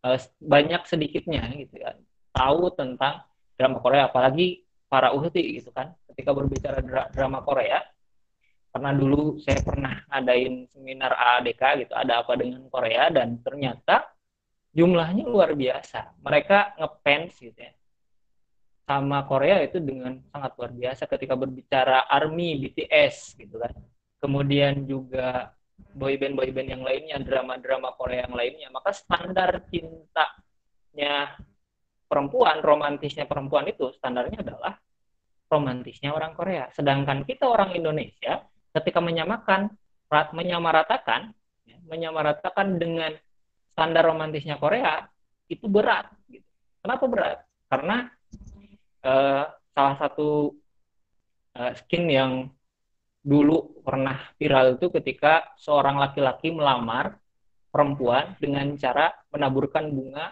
uh, 0.07 0.19
banyak 0.39 0.87
sedikitnya 0.87 1.51
gitu 1.59 1.83
kan 1.83 1.99
tahu 2.37 2.69
tentang 2.77 3.25
drama 3.57 3.81
Korea 3.81 4.13
apalagi 4.13 4.69
para 4.87 5.17
uhti 5.17 5.57
gitu 5.57 5.73
kan. 5.73 5.97
Ketika 6.13 6.37
berbicara 6.37 6.85
dra 6.85 7.09
drama 7.09 7.41
Korea 7.41 7.81
karena 8.77 8.93
dulu 8.93 9.41
saya 9.41 9.65
pernah 9.65 10.05
ngadain 10.13 10.69
seminar 10.69 11.17
AADK 11.17 11.89
gitu 11.89 11.93
ada 11.97 12.21
apa 12.21 12.37
dengan 12.37 12.69
Korea 12.69 13.09
dan 13.09 13.41
ternyata 13.41 14.05
jumlahnya 14.77 15.25
luar 15.25 15.57
biasa. 15.57 16.21
Mereka 16.21 16.77
ngefans 16.77 17.33
gitu 17.41 17.57
ya. 17.57 17.73
Sama 18.87 19.27
Korea 19.27 19.65
itu 19.67 19.83
dengan 19.83 20.21
sangat 20.31 20.55
luar 20.61 20.73
biasa 20.77 21.11
ketika 21.11 21.35
berbicara 21.35 22.07
ARMY 22.07 22.69
BTS 22.69 23.41
gitu 23.41 23.59
kan. 23.59 23.75
Kemudian 24.23 24.87
juga 24.87 25.56
boyband 25.97 26.37
boyband 26.37 26.69
yang 26.69 26.85
lainnya, 26.85 27.17
drama-drama 27.25 27.97
Korea 27.97 28.29
yang 28.29 28.37
lainnya, 28.37 28.69
maka 28.69 28.93
standar 28.93 29.65
cintanya 29.73 31.41
perempuan, 32.07 32.61
romantisnya 32.61 33.25
perempuan 33.25 33.67
itu 33.67 33.91
standarnya 33.97 34.45
adalah 34.45 34.77
romantisnya 35.49 36.13
orang 36.13 36.37
Korea. 36.37 36.69
Sedangkan 36.71 37.25
kita 37.25 37.49
orang 37.49 37.73
Indonesia 37.73 38.45
ketika 38.77 39.01
menyamakan 39.01 39.73
menyamaratakan 40.07 41.35
ya, 41.67 41.79
menyamaratakan 41.83 42.79
dengan 42.79 43.11
standar 43.75 44.07
romantisnya 44.07 44.61
Korea 44.61 45.03
itu 45.51 45.67
berat 45.67 46.13
gitu. 46.31 46.47
Kenapa 46.83 47.05
berat? 47.11 47.39
Karena 47.67 48.07
uh, 49.03 49.45
salah 49.75 49.97
satu 49.99 50.55
uh, 51.59 51.73
skin 51.75 52.07
yang 52.07 52.33
dulu 53.27 53.83
pernah 53.83 54.23
viral 54.39 54.79
itu 54.79 54.87
ketika 54.95 55.51
seorang 55.59 55.99
laki-laki 55.99 56.55
melamar 56.55 57.19
perempuan 57.75 58.39
dengan 58.39 58.71
cara 58.79 59.11
menaburkan 59.35 59.91
bunga 59.91 60.31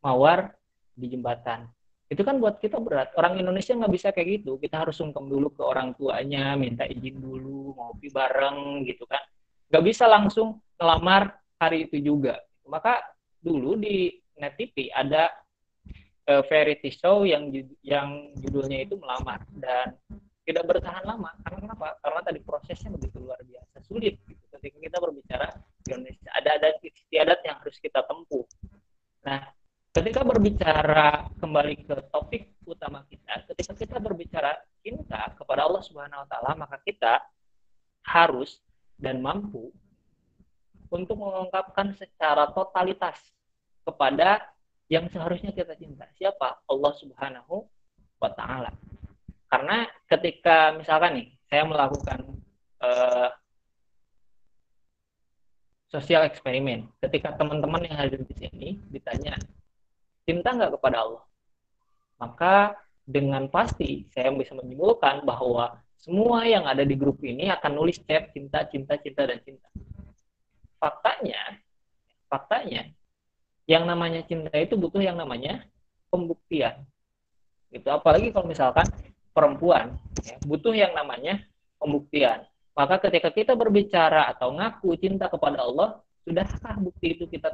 mawar 0.00 0.56
di 0.96 1.12
jembatan. 1.12 1.68
Itu 2.08 2.24
kan 2.24 2.40
buat 2.40 2.56
kita 2.56 2.80
berat. 2.80 3.12
Orang 3.20 3.36
Indonesia 3.36 3.76
nggak 3.76 3.92
bisa 3.92 4.08
kayak 4.16 4.40
gitu. 4.40 4.56
Kita 4.56 4.80
harus 4.80 4.96
sungkem 4.96 5.28
dulu 5.28 5.52
ke 5.52 5.60
orang 5.60 5.92
tuanya, 5.92 6.56
minta 6.56 6.88
izin 6.88 7.20
dulu, 7.20 7.76
ngopi 7.76 8.08
bareng 8.08 8.88
gitu 8.88 9.04
kan. 9.04 9.20
Nggak 9.68 9.84
bisa 9.84 10.04
langsung 10.08 10.60
melamar 10.80 11.36
hari 11.60 11.88
itu 11.88 12.00
juga. 12.00 12.40
Maka 12.64 13.00
dulu 13.40 13.76
di 13.76 14.08
Net 14.40 14.56
TV 14.56 14.88
ada 14.88 15.28
uh, 16.28 16.42
variety 16.48 16.88
show 16.92 17.28
yang 17.28 17.52
yang 17.84 18.32
judulnya 18.40 18.88
itu 18.88 18.96
melamar 18.96 19.44
dan 19.56 19.96
tidak 20.42 20.64
bertahan 20.66 21.04
lama. 21.06 21.30
Karena 21.46 21.58
kenapa? 21.70 21.86
Karena 22.02 22.20
tadi 22.24 22.40
prosesnya 22.42 22.90
begitu 22.94 23.22
luar 23.22 23.38
biasa 23.42 23.76
sulit 23.86 24.18
gitu. 24.26 24.44
ketika 24.58 24.78
kita 24.78 24.98
berbicara 24.98 25.46
di 25.82 25.88
Indonesia 25.90 26.30
ada 26.34 26.50
adat 26.58 26.76
istiadat 26.82 27.38
yang 27.46 27.56
harus 27.62 27.76
kita 27.78 28.00
tempuh. 28.06 28.46
Nah 29.26 29.40
ketika 29.92 30.20
berbicara 30.24 31.28
kembali 31.36 31.74
ke 31.84 31.94
topik 32.08 32.56
utama 32.64 33.04
kita 33.10 33.44
ketika 33.52 33.72
kita 33.76 33.96
berbicara 34.00 34.56
cinta 34.80 35.28
kepada 35.36 35.68
Allah 35.68 35.82
Subhanahu 35.84 36.24
Wa 36.24 36.28
Taala 36.32 36.52
maka 36.56 36.80
kita 36.80 37.20
harus 38.08 38.58
dan 38.96 39.20
mampu 39.20 39.70
untuk 40.92 41.16
mengungkapkan 41.16 41.96
secara 41.96 42.52
totalitas 42.52 43.16
kepada 43.82 44.52
yang 44.92 45.08
seharusnya 45.08 45.50
kita 45.56 45.72
cinta. 45.80 46.04
Siapa? 46.20 46.62
Allah 46.68 46.92
Subhanahu 47.00 47.64
wa 48.22 48.30
taala 48.38 48.70
karena 49.52 49.84
ketika 50.08 50.72
misalkan 50.72 51.20
nih 51.20 51.28
saya 51.52 51.68
melakukan 51.68 52.24
uh, 52.80 53.28
sosial 55.92 56.24
eksperimen, 56.24 56.88
ketika 57.04 57.36
teman-teman 57.36 57.84
yang 57.84 58.00
hadir 58.00 58.24
di 58.24 58.32
sini 58.32 58.68
ditanya 58.88 59.36
cinta 60.24 60.56
nggak 60.56 60.80
kepada 60.80 61.04
Allah, 61.04 61.24
maka 62.16 62.80
dengan 63.04 63.44
pasti 63.52 64.08
saya 64.16 64.32
bisa 64.32 64.56
menyimpulkan 64.56 65.20
bahwa 65.28 65.76
semua 66.00 66.48
yang 66.48 66.64
ada 66.64 66.80
di 66.80 66.96
grup 66.96 67.20
ini 67.20 67.52
akan 67.52 67.76
nulis 67.76 68.00
chat 68.08 68.32
cinta, 68.32 68.64
cinta, 68.72 68.96
cinta, 68.96 69.28
dan 69.28 69.36
cinta. 69.44 69.68
Faktanya, 70.80 71.60
faktanya, 72.24 72.88
yang 73.68 73.84
namanya 73.84 74.24
cinta 74.24 74.56
itu 74.56 74.80
butuh 74.80 75.04
yang 75.04 75.20
namanya 75.20 75.68
pembuktian. 76.08 76.88
Itu 77.68 77.92
apalagi 77.92 78.32
kalau 78.32 78.48
misalkan 78.48 78.88
perempuan 79.32 79.96
ya, 80.22 80.36
butuh 80.44 80.72
yang 80.76 80.92
namanya 80.92 81.40
pembuktian. 81.80 82.44
Maka 82.72 83.00
ketika 83.04 83.28
kita 83.28 83.52
berbicara 83.52 84.28
atau 84.32 84.56
ngaku 84.56 84.96
cinta 84.96 85.28
kepada 85.28 85.60
Allah, 85.60 86.00
sudahkah 86.24 86.80
bukti 86.80 87.18
itu 87.18 87.24
kita 87.28 87.52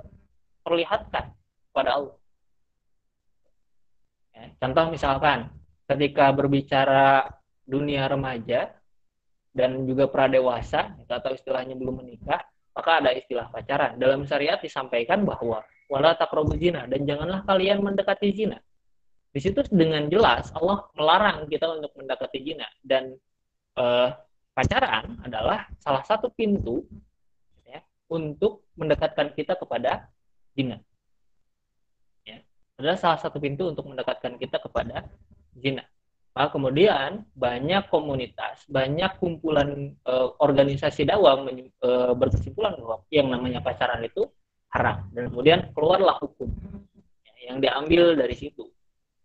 perlihatkan 0.62 1.34
kepada 1.70 1.90
Allah? 1.98 2.16
Ya, 4.30 4.44
contoh 4.62 4.94
misalkan 4.94 5.50
ketika 5.90 6.30
berbicara 6.30 7.34
dunia 7.66 8.06
remaja 8.06 8.70
dan 9.50 9.82
juga 9.90 10.06
pradewasa 10.06 10.94
atau 11.10 11.34
istilahnya 11.34 11.74
belum 11.74 12.04
menikah, 12.04 12.46
maka 12.78 13.02
ada 13.02 13.10
istilah 13.10 13.50
pacaran. 13.50 13.98
Dalam 13.98 14.22
syariat 14.22 14.62
disampaikan 14.62 15.26
bahwa 15.26 15.66
wala 15.90 16.14
takrobu 16.14 16.54
zina 16.54 16.86
dan 16.86 17.02
janganlah 17.02 17.42
kalian 17.42 17.82
mendekati 17.82 18.30
zina. 18.30 18.62
Di 19.38 19.46
situ 19.46 19.62
dengan 19.70 20.10
jelas 20.10 20.50
Allah 20.50 20.90
melarang 20.98 21.46
kita 21.46 21.70
untuk 21.70 21.94
mendekati 21.94 22.42
zina 22.42 22.66
dan 22.82 23.14
uh, 23.78 24.10
pacaran 24.50 25.14
adalah 25.22 25.70
salah 25.78 26.02
satu 26.02 26.26
pintu 26.34 26.82
ya, 27.62 27.78
untuk 28.10 28.66
mendekatkan 28.74 29.30
kita 29.38 29.54
kepada 29.54 30.10
zina. 30.58 30.82
Ya. 32.26 32.42
adalah 32.82 32.98
salah 32.98 33.22
satu 33.22 33.38
pintu 33.38 33.70
untuk 33.70 33.86
mendekatkan 33.86 34.42
kita 34.42 34.58
kepada 34.58 35.06
zina. 35.54 35.86
Maka 36.34 36.58
kemudian 36.58 37.22
banyak 37.38 37.86
komunitas, 37.94 38.66
banyak 38.66 39.22
kumpulan 39.22 39.94
e, 40.02 40.12
organisasi 40.42 41.06
dakwah 41.06 41.46
e, 41.46 41.90
berkesimpulan 42.18 42.74
bahwa 42.74 43.06
yang 43.14 43.30
namanya 43.30 43.62
pacaran 43.62 44.02
itu 44.02 44.26
haram 44.74 45.06
dan 45.14 45.30
kemudian 45.30 45.70
keluarlah 45.78 46.18
hukum 46.18 46.50
yang 47.38 47.62
diambil 47.62 48.18
dari 48.18 48.34
situ. 48.34 48.66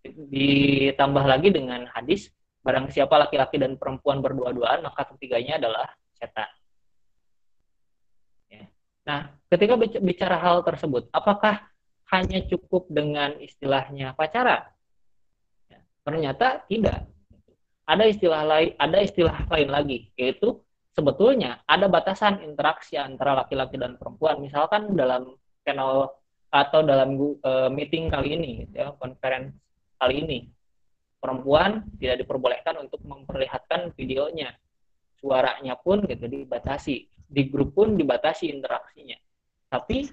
Ditambah 0.04 1.24
lagi 1.24 1.50
dengan 1.50 1.88
hadis 1.96 2.28
barang 2.64 2.92
siapa 2.92 3.16
laki-laki 3.20 3.60
dan 3.60 3.76
perempuan 3.76 4.24
berdua-duaan 4.24 4.84
maka 4.84 5.08
ketiganya 5.16 5.60
adalah 5.60 5.88
setan. 6.16 6.48
Ya. 8.48 8.64
Nah, 9.04 9.36
ketika 9.52 9.76
bicara 10.00 10.40
hal 10.40 10.64
tersebut, 10.64 11.12
apakah 11.12 11.68
hanya 12.16 12.40
cukup 12.48 12.88
dengan 12.88 13.36
istilahnya 13.40 14.16
pacaran? 14.16 14.64
Ternyata 16.04 16.68
tidak. 16.68 17.08
Ada 17.84 18.04
istilah 18.08 18.44
lain, 18.48 18.72
ada 18.80 18.98
istilah 19.04 19.44
lain 19.52 19.68
lagi, 19.72 20.08
yaitu 20.16 20.56
sebetulnya 20.96 21.60
ada 21.68 21.92
batasan 21.92 22.40
interaksi 22.40 22.96
antara 22.96 23.44
laki-laki 23.44 23.76
dan 23.76 24.00
perempuan. 24.00 24.40
Misalkan 24.40 24.96
dalam 24.96 25.36
channel 25.68 26.12
atau 26.48 26.80
dalam 26.80 27.20
uh, 27.44 27.68
meeting 27.68 28.08
kali 28.08 28.40
ini, 28.40 28.52
ya, 28.72 28.96
conference 28.96 29.52
kali 30.04 30.28
ini, 30.28 30.40
perempuan 31.24 31.88
tidak 31.96 32.28
diperbolehkan 32.28 32.76
untuk 32.84 33.00
memperlihatkan 33.08 33.96
videonya. 33.96 34.52
Suaranya 35.24 35.80
pun 35.80 36.04
gitu 36.04 36.28
dibatasi. 36.28 37.08
Di 37.32 37.48
grup 37.48 37.72
pun 37.72 37.96
dibatasi 37.96 38.52
interaksinya. 38.52 39.16
Tapi 39.72 40.12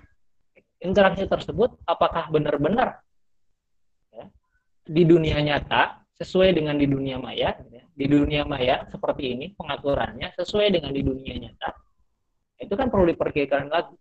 interaksi 0.81 1.26
tersebut 1.26 1.83
apakah 1.85 2.31
benar-benar 2.31 3.03
di 4.90 5.07
dunia 5.07 5.38
nyata 5.38 6.03
sesuai 6.18 6.57
dengan 6.57 6.74
di 6.74 6.90
dunia 6.90 7.16
maya 7.20 7.55
ya. 7.70 7.85
di 7.94 8.07
dunia 8.11 8.42
maya 8.42 8.88
seperti 8.90 9.38
ini 9.38 9.46
pengaturannya 9.55 10.35
sesuai 10.35 10.74
dengan 10.74 10.90
di 10.90 11.07
dunia 11.07 11.46
nyata 11.46 11.70
itu 12.61 12.74
kan 12.74 12.90
perlu 12.90 13.09
diperkirakan 13.14 13.70
lagi 13.70 13.94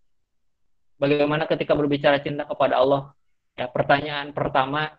bagaimana 0.97 1.45
ketika 1.45 1.77
berbicara 1.77 2.19
cinta 2.19 2.43
kepada 2.43 2.81
Allah 2.81 3.13
ya 3.53 3.69
pertanyaan 3.69 4.33
pertama 4.33 4.97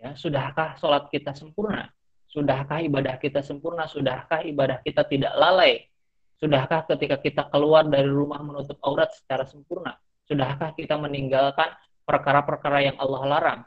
ya 0.00 0.12
sudahkah 0.16 0.76
sholat 0.80 1.08
kita 1.08 1.32
sempurna? 1.32 1.88
Sudahkah 2.26 2.84
ibadah 2.84 3.16
kita 3.16 3.40
sempurna? 3.40 3.88
Sudahkah 3.88 4.44
ibadah 4.44 4.82
kita 4.84 5.06
tidak 5.08 5.32
lalai? 5.38 5.88
Sudahkah 6.36 6.84
ketika 6.84 7.16
kita 7.16 7.42
keluar 7.48 7.88
dari 7.88 8.12
rumah 8.12 8.44
menutup 8.44 8.76
aurat 8.84 9.08
secara 9.16 9.48
sempurna? 9.48 9.96
Sudahkah 10.28 10.76
kita 10.76 11.00
meninggalkan 11.00 11.72
perkara-perkara 12.04 12.92
yang 12.92 12.96
Allah 13.00 13.22
larang? 13.24 13.60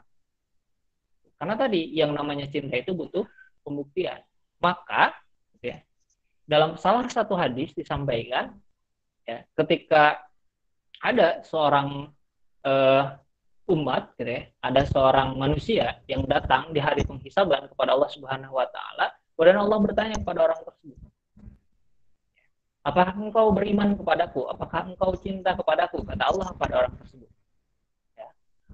Karena 1.40 1.56
tadi 1.56 1.90
yang 1.96 2.12
namanya 2.14 2.46
cinta 2.46 2.76
itu 2.76 2.92
butuh 2.92 3.24
pembuktian. 3.64 4.20
Maka 4.60 5.16
ya, 5.64 5.80
dalam 6.44 6.76
salah 6.76 7.08
satu 7.08 7.32
hadis 7.34 7.72
disampaikan 7.72 8.54
ya, 9.24 9.42
ketika 9.56 10.20
ada 11.00 11.40
seorang 11.42 12.12
uh, 12.62 13.04
umat 13.70 14.14
gitu 14.18 14.30
ya, 14.30 14.42
ada 14.60 14.82
seorang 14.84 15.38
manusia 15.38 16.02
yang 16.10 16.26
datang 16.26 16.74
di 16.74 16.82
hari 16.82 17.06
penghisaban 17.06 17.70
kepada 17.70 17.94
Allah 17.94 18.10
Subhanahu 18.10 18.58
wa 18.58 18.66
taala, 18.68 19.14
kemudian 19.38 19.58
Allah 19.62 19.78
bertanya 19.78 20.16
kepada 20.18 20.50
orang 20.50 20.60
tersebut, 20.66 20.98
Apakah 22.80 23.12
engkau 23.12 23.52
beriman 23.52 23.92
kepadaku? 23.92 24.48
Apakah 24.48 24.88
engkau 24.88 25.12
cinta 25.20 25.52
kepadaku? 25.52 26.00
Kata 26.00 26.32
Allah 26.32 26.48
kepada 26.56 26.74
orang 26.80 26.94
tersebut. 26.96 27.28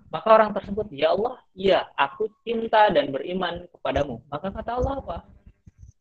Maka 0.07 0.29
orang 0.31 0.55
tersebut, 0.55 0.87
ya 0.95 1.13
Allah, 1.13 1.35
iya, 1.59 1.91
aku 1.99 2.31
cinta 2.47 2.87
dan 2.95 3.11
beriman 3.11 3.67
kepadamu. 3.75 4.23
Maka 4.31 4.55
kata 4.55 4.79
Allah 4.79 5.03
apa? 5.03 5.19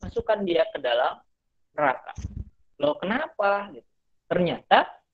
Masukkan 0.05 0.45
dia 0.45 0.61
ke 0.69 0.77
dalam 0.77 1.17
neraka. 1.73 2.13
Loh 2.77 2.93
kenapa? 3.01 3.73
Gitu. 3.73 3.89
Ternyata 4.29 4.85
ya, 4.85 5.04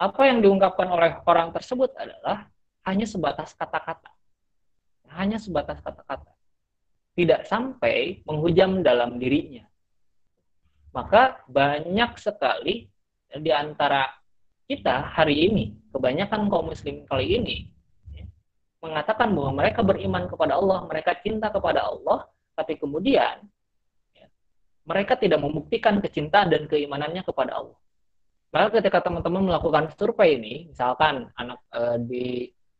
apa 0.00 0.22
yang 0.24 0.40
diungkapkan 0.40 0.88
oleh 0.88 1.20
orang 1.28 1.52
tersebut 1.52 1.92
adalah 1.92 2.48
hanya 2.88 3.04
sebatas 3.04 3.52
kata-kata. 3.52 4.08
Hanya 5.12 5.36
sebatas 5.36 5.84
kata-kata. 5.84 6.32
Tidak 7.12 7.44
sampai 7.44 8.24
menghujam 8.24 8.80
dalam 8.80 9.20
dirinya. 9.20 9.68
Maka 10.96 11.44
banyak 11.44 12.16
sekali 12.16 12.88
di 13.28 13.50
antara 13.52 14.08
kita 14.64 15.12
hari 15.12 15.52
ini, 15.52 15.64
kebanyakan 15.92 16.48
kaum 16.48 16.72
muslim 16.72 17.04
kali 17.04 17.36
ini, 17.36 17.56
ya, 18.14 18.24
mengatakan 18.80 19.34
bahwa 19.34 19.62
mereka 19.62 19.82
beriman 19.82 20.30
kepada 20.30 20.56
Allah, 20.58 20.86
mereka 20.86 21.18
cinta 21.18 21.50
kepada 21.50 21.90
Allah, 21.90 22.26
tapi 22.54 22.78
kemudian 22.78 23.42
ya, 24.14 24.26
mereka 24.86 25.18
tidak 25.18 25.42
membuktikan 25.42 25.98
kecintaan 25.98 26.54
dan 26.54 26.70
keimanannya 26.70 27.22
kepada 27.26 27.58
Allah. 27.58 27.78
Maka 28.50 28.82
ketika 28.82 28.98
teman-teman 29.06 29.46
melakukan 29.46 29.94
survei 29.94 30.34
ini, 30.34 30.54
misalkan 30.74 31.30
anak 31.38 31.62
e, 31.70 31.80
di 32.02 32.24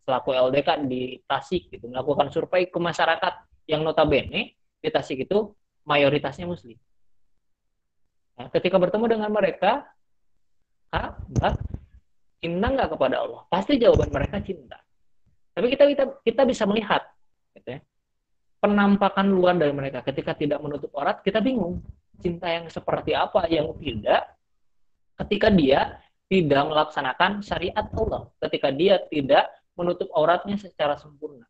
selaku 0.03 0.35
LDK 0.35 0.91
di 0.91 1.23
Tasik 1.23 1.71
gitu 1.71 1.87
melakukan 1.87 2.35
survei 2.35 2.67
ke 2.67 2.79
masyarakat 2.83 3.35
yang 3.71 3.87
notabene 3.87 4.59
di 4.83 4.89
Tasik 4.91 5.23
itu 5.31 5.55
mayoritasnya 5.87 6.51
muslim. 6.51 6.75
Nah, 8.35 8.51
ketika 8.51 8.83
bertemu 8.83 9.07
dengan 9.07 9.31
mereka, 9.31 9.87
ah, 10.91 11.15
cinta 12.43 12.67
nggak 12.67 12.91
kepada 12.97 13.23
Allah? 13.23 13.47
Pasti 13.47 13.79
jawaban 13.79 14.11
mereka 14.11 14.43
cinta. 14.43 14.81
Tapi 15.55 15.67
kita 15.71 15.85
kita, 15.87 16.05
kita 16.25 16.43
bisa 16.49 16.65
melihat, 16.67 17.05
gitu 17.55 17.79
ya, 17.79 17.81
penampakan 18.59 19.29
luar 19.29 19.55
dari 19.55 19.71
mereka 19.77 20.03
ketika 20.03 20.35
tidak 20.35 20.59
menutup 20.59 20.91
aurat, 20.99 21.23
kita 21.23 21.39
bingung 21.39 21.85
cinta 22.19 22.49
yang 22.49 22.67
seperti 22.67 23.15
apa 23.15 23.47
yang 23.47 23.77
tidak 23.77 24.40
ketika 25.25 25.49
dia 25.53 26.01
tidak 26.31 26.63
melaksanakan 26.71 27.43
syariat 27.43 27.87
Allah, 27.97 28.31
ketika 28.39 28.69
dia 28.71 29.03
tidak 29.11 29.51
menutup 29.75 30.09
auratnya 30.15 30.57
secara 30.57 30.95
sempurna. 30.97 31.47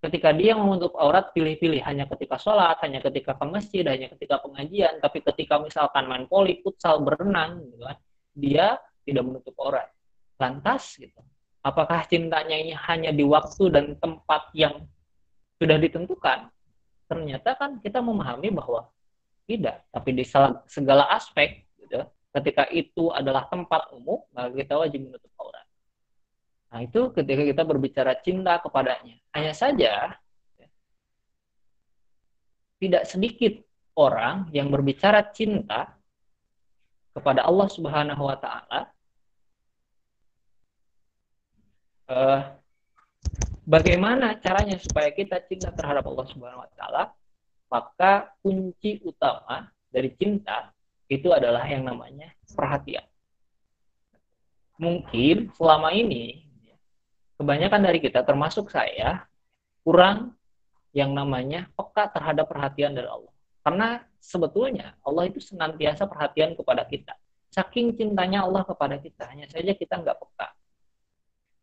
Ketika 0.00 0.30
dia 0.30 0.54
menutup 0.54 0.92
aurat 0.94 1.32
pilih-pilih 1.32 1.82
hanya 1.82 2.04
ketika 2.06 2.36
sholat, 2.36 2.78
hanya 2.84 3.00
ketika 3.00 3.32
ke 3.32 3.44
masjid, 3.48 3.82
hanya 3.88 4.12
ketika 4.12 4.38
pengajian, 4.44 5.00
tapi 5.00 5.24
ketika 5.24 5.56
misalkan 5.58 6.04
main 6.06 6.28
poli, 6.28 6.60
futsal, 6.60 7.00
berenang, 7.00 7.64
gitu 7.64 7.82
kan, 7.82 7.98
dia 8.36 8.66
tidak 9.02 9.24
menutup 9.24 9.56
aurat 9.56 9.88
lantas 10.36 11.00
gitu 11.00 11.20
apakah 11.66 12.06
cintanya 12.06 12.54
ini 12.54 12.72
hanya 12.76 13.10
di 13.10 13.26
waktu 13.26 13.72
dan 13.74 13.98
tempat 13.98 14.54
yang 14.54 14.86
sudah 15.58 15.74
ditentukan 15.82 16.46
ternyata 17.10 17.58
kan 17.58 17.82
kita 17.82 17.98
memahami 17.98 18.54
bahwa 18.54 18.86
tidak 19.50 19.82
tapi 19.90 20.14
di 20.14 20.24
segala 20.70 21.10
aspek 21.10 21.65
ketika 22.36 22.68
itu 22.70 23.10
adalah 23.10 23.48
tempat 23.48 23.90
umum 23.96 24.22
maka 24.32 24.52
kita 24.52 24.74
wajib 24.76 25.00
menutup 25.08 25.32
aurat 25.40 25.66
nah 26.70 26.80
itu 26.84 27.00
ketika 27.16 27.42
kita 27.42 27.62
berbicara 27.64 28.12
cinta 28.20 28.60
kepadanya 28.60 29.16
hanya 29.32 29.52
saja 29.56 30.16
tidak 32.76 33.08
sedikit 33.08 33.56
orang 33.96 34.52
yang 34.52 34.68
berbicara 34.68 35.24
cinta 35.32 35.96
kepada 37.16 37.48
Allah 37.48 37.68
Subhanahu 37.72 38.22
wa 38.28 38.36
taala 38.36 38.92
uh, 42.10 42.40
bagaimana 43.66 44.38
caranya 44.38 44.78
supaya 44.78 45.10
kita 45.10 45.42
cinta 45.44 45.74
terhadap 45.74 46.06
Allah 46.06 46.26
Subhanahu 46.30 46.62
wa 46.62 46.70
taala? 46.78 47.02
Maka 47.66 48.30
kunci 48.40 49.02
utama 49.02 49.66
dari 49.90 50.14
cinta 50.14 50.70
itu 51.06 51.30
adalah 51.30 51.64
yang 51.66 51.86
namanya 51.86 52.32
perhatian. 52.52 53.04
Mungkin 54.76 55.54
selama 55.56 55.94
ini 55.94 56.44
kebanyakan 57.40 57.80
dari 57.80 57.98
kita 58.02 58.24
termasuk 58.26 58.68
saya 58.68 59.24
kurang 59.86 60.36
yang 60.92 61.12
namanya 61.12 61.68
peka 61.76 62.12
terhadap 62.12 62.48
perhatian 62.48 62.92
dari 62.92 63.08
Allah. 63.08 63.32
Karena 63.64 63.88
sebetulnya 64.20 64.94
Allah 65.02 65.28
itu 65.28 65.40
senantiasa 65.42 66.06
perhatian 66.06 66.54
kepada 66.54 66.84
kita. 66.86 67.14
Saking 67.50 67.96
cintanya 67.96 68.44
Allah 68.44 68.66
kepada 68.68 69.00
kita, 69.00 69.26
hanya 69.32 69.48
saja 69.48 69.72
kita 69.72 69.96
nggak 69.96 70.18
peka 70.20 70.48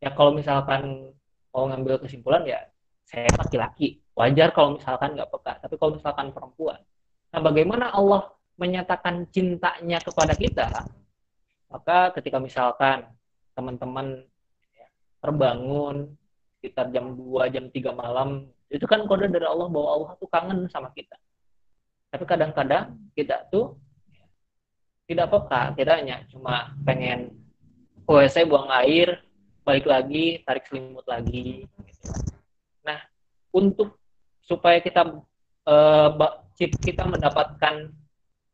ya 0.04 0.12
kalau 0.12 0.36
misalkan 0.36 1.08
mau 1.48 1.64
ngambil 1.72 2.04
kesimpulan 2.04 2.44
ya 2.44 2.60
saya 3.08 3.32
laki-laki 3.40 4.04
wajar 4.12 4.52
kalau 4.52 4.76
misalkan 4.76 5.16
nggak 5.16 5.32
peka 5.32 5.52
tapi 5.64 5.74
kalau 5.80 5.96
misalkan 5.96 6.28
perempuan 6.28 6.80
nah 7.32 7.40
bagaimana 7.40 7.88
Allah 7.88 8.33
menyatakan 8.54 9.26
cintanya 9.30 9.98
kepada 10.00 10.34
kita 10.34 10.66
maka 11.70 12.14
ketika 12.14 12.38
misalkan 12.38 13.08
teman-teman 13.54 14.22
ya, 14.74 14.86
terbangun 15.18 16.14
sekitar 16.58 16.90
jam 16.94 17.18
2 17.18 17.54
jam 17.54 17.64
3 17.68 17.90
malam 17.94 18.46
itu 18.70 18.86
kan 18.86 19.06
kode 19.06 19.30
dari 19.30 19.46
Allah 19.46 19.66
bahwa 19.70 19.88
Allah 19.90 20.10
tuh 20.18 20.28
kangen 20.30 20.66
sama 20.70 20.90
kita 20.94 21.18
tapi 22.14 22.24
kadang-kadang 22.30 22.94
kita 23.18 23.46
tuh 23.50 23.74
tidak 25.04 25.28
peka 25.34 25.74
hanya 25.76 26.24
cuma 26.32 26.72
pengen 26.86 27.34
WC 28.04 28.44
buang 28.48 28.68
air 28.70 29.20
balik 29.64 29.88
lagi 29.88 30.44
tarik 30.44 30.68
selimut 30.68 31.04
lagi 31.08 31.64
gitu. 31.64 32.04
Nah, 32.84 33.00
untuk 33.48 33.96
supaya 34.44 34.76
kita 34.84 35.24
uh, 35.64 36.10
kita 36.60 37.08
mendapatkan 37.08 37.88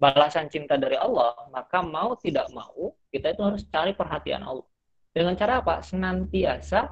balasan 0.01 0.49
cinta 0.49 0.81
dari 0.81 0.97
Allah, 0.97 1.37
maka 1.53 1.85
mau 1.85 2.17
tidak 2.17 2.49
mau 2.57 2.97
kita 3.13 3.37
itu 3.37 3.43
harus 3.45 3.63
cari 3.69 3.93
perhatian 3.93 4.41
Allah. 4.41 4.65
Dengan 5.13 5.37
cara 5.37 5.61
apa? 5.61 5.85
Senantiasa 5.85 6.89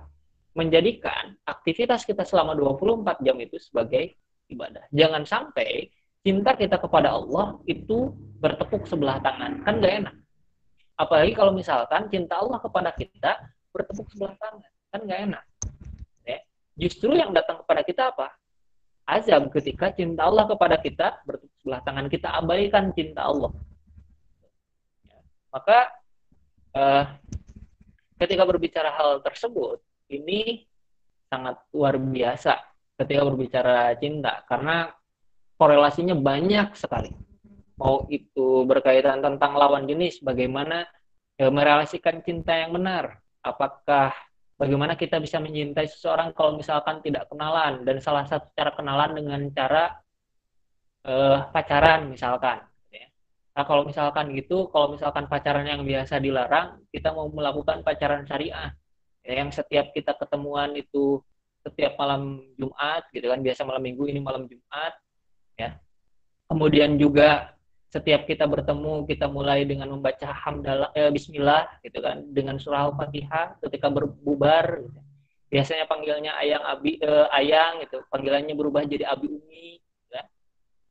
menjadikan 0.52 1.32
aktivitas 1.48 2.04
kita 2.04 2.28
selama 2.28 2.52
24 2.52 3.24
jam 3.24 3.36
itu 3.40 3.56
sebagai 3.56 4.12
ibadah. 4.52 4.84
Jangan 4.92 5.24
sampai 5.24 5.88
cinta 6.20 6.52
kita 6.52 6.76
kepada 6.76 7.16
Allah 7.16 7.56
itu 7.64 8.12
bertepuk 8.44 8.84
sebelah 8.84 9.16
tangan. 9.24 9.64
Kan 9.64 9.80
gak 9.80 9.94
enak. 10.04 10.14
Apalagi 10.98 11.32
kalau 11.32 11.56
misalkan 11.56 12.10
cinta 12.12 12.42
Allah 12.42 12.58
kepada 12.60 12.90
kita 12.92 13.32
bertepuk 13.72 14.10
sebelah 14.12 14.36
tangan. 14.36 14.70
Kan 14.92 15.00
gak 15.08 15.20
enak. 15.32 15.44
Ya. 16.26 16.38
Justru 16.76 17.14
yang 17.16 17.32
datang 17.32 17.62
kepada 17.64 17.80
kita 17.86 18.12
apa? 18.12 18.34
azab 19.08 19.48
ketika 19.56 19.88
cinta 19.96 20.28
Allah 20.28 20.44
kepada 20.44 20.76
kita 20.76 21.24
bertepuk 21.24 21.47
sebelah 21.68 21.84
tangan 21.84 22.08
kita 22.08 22.32
abaikan 22.32 22.96
cinta 22.96 23.28
Allah. 23.28 23.52
Ya. 25.04 25.20
Maka 25.52 25.78
uh, 26.72 27.04
ketika 28.16 28.48
berbicara 28.48 28.88
hal 28.96 29.20
tersebut 29.20 29.84
ini 30.08 30.64
sangat 31.28 31.60
luar 31.76 32.00
biasa 32.00 32.56
ketika 32.96 33.20
berbicara 33.28 33.92
cinta 34.00 34.48
karena 34.48 34.96
korelasinya 35.60 36.16
banyak 36.16 36.72
sekali. 36.72 37.12
Mau 37.76 38.08
itu 38.08 38.64
berkaitan 38.64 39.20
tentang 39.20 39.52
lawan 39.54 39.84
jenis, 39.84 40.24
bagaimana 40.24 40.88
merelasikan 41.38 42.24
cinta 42.26 42.56
yang 42.56 42.74
benar, 42.74 43.20
apakah 43.44 44.10
bagaimana 44.58 44.98
kita 44.98 45.22
bisa 45.22 45.38
mencintai 45.38 45.86
seseorang 45.86 46.34
kalau 46.34 46.58
misalkan 46.58 46.98
tidak 47.04 47.30
kenalan 47.30 47.86
dan 47.86 48.02
salah 48.02 48.26
satu 48.26 48.50
cara 48.56 48.74
kenalan 48.74 49.14
dengan 49.14 49.40
cara 49.54 49.94
uh, 51.06 51.46
pacaran 51.52 52.10
misalkan 52.10 52.64
ya. 52.90 53.06
nah 53.54 53.64
kalau 53.68 53.86
misalkan 53.86 54.32
gitu 54.34 54.66
kalau 54.72 54.96
misalkan 54.96 55.30
pacaran 55.30 55.66
yang 55.68 55.82
biasa 55.86 56.18
dilarang 56.18 56.82
kita 56.90 57.14
mau 57.14 57.28
melakukan 57.30 57.84
pacaran 57.86 58.24
syariah 58.26 58.74
ya, 59.22 59.32
yang 59.44 59.52
setiap 59.52 59.92
kita 59.92 60.16
ketemuan 60.16 60.74
itu 60.74 61.22
setiap 61.62 61.98
malam 62.00 62.40
Jumat 62.56 63.04
gitu 63.12 63.28
kan 63.28 63.44
biasa 63.44 63.66
malam 63.66 63.82
Minggu 63.84 64.08
ini 64.08 64.18
malam 64.22 64.48
Jumat 64.48 64.96
ya 65.58 65.76
kemudian 66.48 66.96
juga 66.96 67.58
setiap 67.88 68.28
kita 68.28 68.44
bertemu 68.44 69.08
kita 69.08 69.32
mulai 69.32 69.64
dengan 69.64 69.88
membaca 69.88 70.28
hamdalah 70.28 70.92
eh, 70.92 71.08
bismillah 71.08 71.80
gitu 71.80 72.04
kan 72.04 72.20
dengan 72.36 72.60
surah 72.60 72.92
al-fatihah 72.92 73.56
ketika 73.64 73.88
berbubar 73.88 74.84
gitu. 74.84 75.00
biasanya 75.48 75.88
panggilnya 75.88 76.36
ayang 76.36 76.60
abi 76.68 77.00
eh, 77.00 77.28
ayang 77.32 77.80
gitu 77.80 78.04
panggilannya 78.12 78.52
berubah 78.52 78.84
jadi 78.84 79.08
abi 79.08 79.32
umi 79.32 79.80
gitu. 79.80 79.87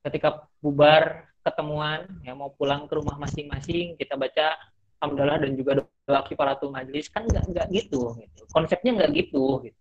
Ketika 0.07 0.47
bubar 0.63 1.27
ketemuan 1.43 2.07
ya 2.23 2.33
mau 2.33 2.51
pulang 2.55 2.87
ke 2.87 2.95
rumah 2.95 3.19
masing-masing 3.19 3.99
kita 3.99 4.15
baca 4.15 4.55
hamdalah 5.03 5.37
dan 5.43 5.53
juga 5.53 5.83
doa 5.83 6.21
kifaratul 6.25 6.73
majlis 6.73 7.11
kan 7.11 7.27
nggak 7.27 7.43
nggak 7.51 7.67
gitu, 7.69 8.17
gitu 8.17 8.43
konsepnya 8.49 8.97
nggak 8.97 9.11
gitu, 9.13 9.61
gitu 9.67 9.79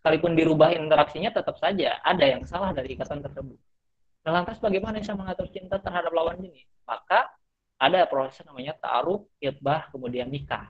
sekalipun 0.00 0.32
dirubah 0.38 0.72
interaksinya 0.72 1.34
tetap 1.34 1.58
saja 1.60 2.00
ada 2.00 2.24
yang 2.24 2.42
salah 2.46 2.72
dari 2.72 2.96
ikatan 2.96 3.20
tersebut 3.20 3.58
Nah, 4.28 4.44
lantas 4.44 4.60
bagaimana 4.60 5.00
bisa 5.00 5.16
mengatur 5.16 5.48
cinta 5.48 5.80
terhadap 5.80 6.12
lawan 6.12 6.36
jenis? 6.36 6.68
Maka 6.84 7.32
ada 7.80 8.04
proses 8.04 8.44
namanya 8.44 8.76
ta'aruf, 8.76 9.24
itbah, 9.40 9.88
kemudian 9.88 10.28
nikah. 10.28 10.68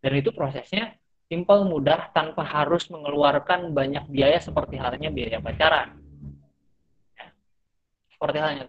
Dan 0.00 0.16
itu 0.16 0.32
prosesnya 0.32 0.96
simpel, 1.28 1.68
mudah, 1.68 2.08
tanpa 2.16 2.40
harus 2.48 2.88
mengeluarkan 2.88 3.76
banyak 3.76 4.08
biaya 4.08 4.40
seperti 4.40 4.80
halnya 4.80 5.12
biaya 5.12 5.36
pacaran. 5.36 6.00
Seperti 8.18 8.38
halnya 8.42 8.66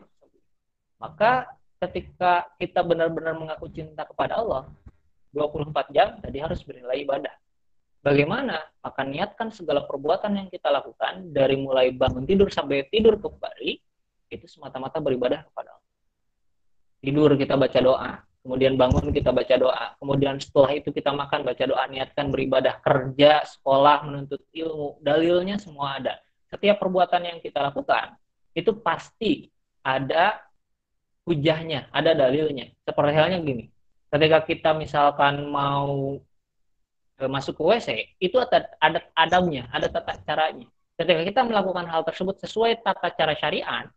Maka 1.02 1.50
ketika 1.82 2.46
kita 2.62 2.86
benar-benar 2.86 3.34
mengaku 3.34 3.66
cinta 3.74 4.06
kepada 4.06 4.38
Allah, 4.38 4.70
24 5.34 5.90
jam 5.90 6.22
tadi 6.22 6.38
harus 6.38 6.62
bernilai 6.62 7.02
ibadah. 7.02 7.34
Bagaimana? 8.06 8.62
Maka 8.86 9.02
niatkan 9.02 9.50
segala 9.50 9.90
perbuatan 9.90 10.38
yang 10.38 10.48
kita 10.54 10.70
lakukan 10.70 11.34
dari 11.34 11.58
mulai 11.58 11.90
bangun 11.90 12.30
tidur 12.30 12.54
sampai 12.54 12.86
tidur 12.94 13.18
kembali 13.18 13.82
itu 14.30 14.46
semata-mata 14.46 15.02
beribadah 15.02 15.42
kepada 15.50 15.74
Allah. 15.74 15.90
Tidur 17.02 17.34
kita 17.34 17.58
baca 17.58 17.80
doa, 17.82 18.12
kemudian 18.46 18.78
bangun 18.78 19.10
kita 19.10 19.34
baca 19.34 19.56
doa, 19.58 19.86
kemudian 19.98 20.38
setelah 20.38 20.78
itu 20.78 20.94
kita 20.94 21.10
makan 21.10 21.42
baca 21.42 21.64
doa, 21.66 21.84
niatkan 21.90 22.30
beribadah, 22.30 22.78
kerja, 22.86 23.42
sekolah, 23.50 24.06
menuntut 24.06 24.46
ilmu, 24.54 25.02
dalilnya 25.02 25.58
semua 25.58 25.98
ada. 25.98 26.22
Setiap 26.54 26.78
perbuatan 26.78 27.26
yang 27.26 27.38
kita 27.42 27.66
lakukan 27.66 28.14
itu 28.54 28.72
pasti 28.80 29.50
ada 29.86 30.42
hujahnya, 31.26 31.88
ada 31.94 32.18
dalilnya. 32.18 32.74
Seperti 32.82 33.12
halnya 33.14 33.40
gini, 33.46 33.70
ketika 34.10 34.40
kita 34.46 34.70
misalkan 34.74 35.46
mau 35.50 36.18
e, 37.18 37.24
masuk 37.30 37.58
ke 37.60 37.64
WC, 37.64 37.88
itu 38.18 38.42
ada, 38.42 38.66
ada 38.82 39.00
adabnya, 39.14 39.70
ada 39.70 39.86
tata 39.88 40.18
caranya. 40.26 40.66
Ketika 41.00 41.22
kita 41.24 41.42
melakukan 41.46 41.88
hal 41.88 42.02
tersebut 42.04 42.42
sesuai 42.44 42.82
tata 42.84 43.14
cara 43.14 43.38
syariat, 43.38 43.88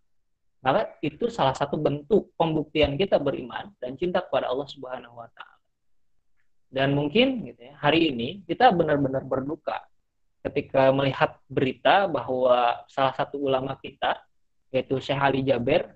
maka 0.62 0.94
itu 1.02 1.26
salah 1.26 1.56
satu 1.56 1.74
bentuk 1.74 2.30
pembuktian 2.38 2.94
kita 2.94 3.18
beriman 3.18 3.74
dan 3.82 3.98
cinta 3.98 4.22
kepada 4.22 4.46
Allah 4.46 4.68
Subhanahu 4.70 5.18
wa 5.18 5.26
taala. 5.34 5.58
Dan 6.72 6.94
mungkin 6.94 7.42
gitu 7.44 7.68
ya, 7.68 7.74
hari 7.82 8.14
ini 8.14 8.46
kita 8.46 8.70
benar-benar 8.70 9.26
berduka 9.26 9.82
ketika 10.46 10.94
melihat 10.94 11.36
berita 11.50 12.06
bahwa 12.06 12.86
salah 12.86 13.14
satu 13.14 13.42
ulama 13.42 13.76
kita 13.76 14.22
yaitu 14.72 14.98
Syekh 14.98 15.20
Ali 15.20 15.44
Jaber 15.44 15.92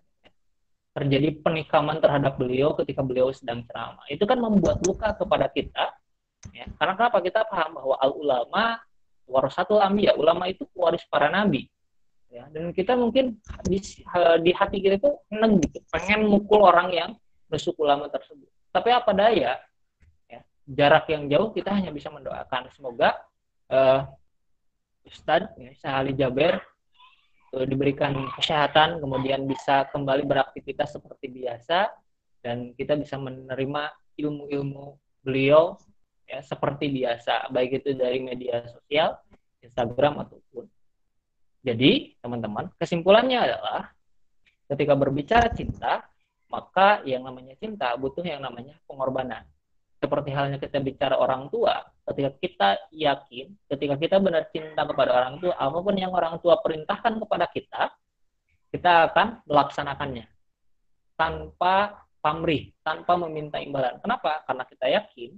terjadi 0.96 1.40
penikaman 1.44 2.00
terhadap 2.00 2.40
beliau 2.40 2.72
ketika 2.76 3.04
beliau 3.04 3.28
sedang 3.32 3.64
ceramah. 3.68 4.04
Itu 4.08 4.24
kan 4.24 4.40
membuat 4.40 4.80
luka 4.84 5.12
kepada 5.12 5.48
kita. 5.52 5.92
Ya. 6.54 6.68
Karena 6.78 6.94
kenapa 6.96 7.18
kita 7.20 7.44
paham 7.48 7.80
bahwa 7.80 7.96
al 8.00 8.12
ulama 8.16 8.64
warasatul 9.26 9.82
ambiya, 9.82 10.14
ulama 10.14 10.46
itu 10.46 10.62
waris 10.78 11.02
para 11.10 11.26
nabi 11.26 11.66
ya 12.30 12.44
dan 12.50 12.74
kita 12.74 12.98
mungkin 12.98 13.38
di, 13.64 13.78
di 14.42 14.50
hati 14.52 14.76
kita 14.82 14.98
itu 14.98 15.10
seneng 15.30 15.62
gitu 15.62 15.78
pengen 15.94 16.26
mukul 16.26 16.66
orang 16.66 16.90
yang 16.90 17.10
besuk 17.46 17.78
ulama 17.78 18.10
tersebut 18.10 18.50
tapi 18.74 18.90
apa 18.90 19.10
daya 19.14 19.56
ya, 20.26 20.40
jarak 20.66 21.06
yang 21.08 21.30
jauh 21.30 21.54
kita 21.54 21.70
hanya 21.70 21.94
bisa 21.94 22.10
mendoakan 22.10 22.68
semoga 22.74 23.14
uh, 23.70 24.04
Ustadz 25.06 25.54
ya, 25.54 25.70
Sahali 25.78 26.12
Jaber 26.18 26.58
diberikan 27.52 28.12
kesehatan 28.35 28.98
kemudian 28.98 29.46
bisa 29.46 29.87
kembali 29.94 30.26
beraktivitas 30.26 30.98
seperti 30.98 31.30
biasa 31.30 31.88
dan 32.42 32.74
kita 32.74 32.98
bisa 32.98 33.16
menerima 33.16 33.90
ilmu-ilmu 34.18 34.98
beliau 35.22 35.78
ya 36.26 36.42
seperti 36.42 36.90
biasa 36.90 37.48
baik 37.54 37.82
itu 37.82 37.94
dari 37.94 38.18
media 38.22 38.66
sosial 38.66 39.16
Instagram 39.62 40.26
ataupun 40.26 40.66
jadi, 41.66 42.14
teman-teman, 42.22 42.70
kesimpulannya 42.78 43.42
adalah 43.42 43.90
ketika 44.70 44.94
berbicara 44.94 45.50
cinta, 45.50 46.06
maka 46.46 47.02
yang 47.02 47.26
namanya 47.26 47.59
cinta 47.59 47.90
butuh 47.98 48.22
yang 48.22 48.38
namanya 48.38 48.78
pengorbanan. 48.87 49.42
Seperti 49.98 50.30
halnya 50.30 50.62
kita 50.62 50.78
bicara 50.78 51.18
orang 51.18 51.50
tua, 51.50 51.82
ketika 52.06 52.30
kita 52.38 52.68
yakin, 52.94 53.46
ketika 53.66 53.94
kita 53.98 54.16
benar 54.22 54.46
cinta 54.54 54.82
kepada 54.86 55.10
orang 55.10 55.42
tua, 55.42 55.54
apa 55.58 55.78
pun 55.82 55.94
yang 55.98 56.14
orang 56.14 56.38
tua 56.38 56.58
perintahkan 56.62 57.18
kepada 57.18 57.46
kita, 57.50 57.82
kita 58.70 58.92
akan 59.10 59.42
melaksanakannya 59.46 60.26
tanpa 61.18 62.06
pamrih, 62.22 62.74
tanpa 62.86 63.18
meminta 63.18 63.58
imbalan. 63.58 63.98
Kenapa? 64.02 64.42
Karena 64.46 64.64
kita 64.66 64.86
yakin 64.86 65.30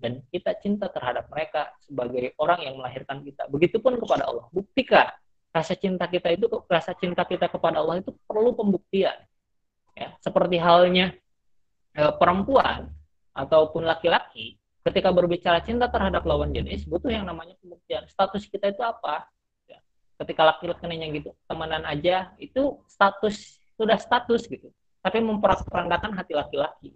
dan 0.00 0.20
kita 0.28 0.56
cinta 0.60 0.88
terhadap 0.92 1.28
mereka 1.32 1.72
sebagai 1.80 2.36
orang 2.40 2.60
yang 2.64 2.74
melahirkan 2.76 3.24
kita. 3.24 3.48
Begitupun 3.48 3.96
kepada 4.00 4.28
Allah. 4.28 4.46
Buktikan 4.52 5.08
rasa 5.54 5.78
cinta 5.78 6.10
kita 6.10 6.34
itu 6.34 6.50
rasa 6.66 6.98
cinta 6.98 7.22
kita 7.22 7.46
kepada 7.46 7.78
Allah 7.78 8.02
itu 8.02 8.10
perlu 8.26 8.58
pembuktian 8.58 9.14
ya 9.94 10.10
seperti 10.18 10.58
halnya 10.58 11.14
e, 11.94 12.02
perempuan 12.18 12.90
ataupun 13.30 13.86
laki-laki 13.86 14.58
ketika 14.84 15.08
berbicara 15.10 15.64
cinta 15.64 15.88
terhadap 15.88 16.22
lawan 16.28 16.52
jenis 16.52 16.84
butuh 16.84 17.08
yang 17.08 17.24
namanya 17.24 17.56
pembuktian 17.60 18.04
status 18.06 18.44
kita 18.48 18.70
itu 18.70 18.84
apa 18.84 19.26
ya. 19.64 19.80
ketika 20.24 20.42
laki-laki 20.44 20.84
nanya 20.84 21.08
gitu 21.12 21.30
temenan 21.48 21.82
aja 21.88 22.36
itu 22.36 22.78
status 22.86 23.58
sudah 23.74 23.96
status 23.96 24.44
gitu 24.46 24.68
tapi 25.00 25.20
memperandakan 25.24 26.12
hati 26.12 26.36
laki-laki 26.36 26.92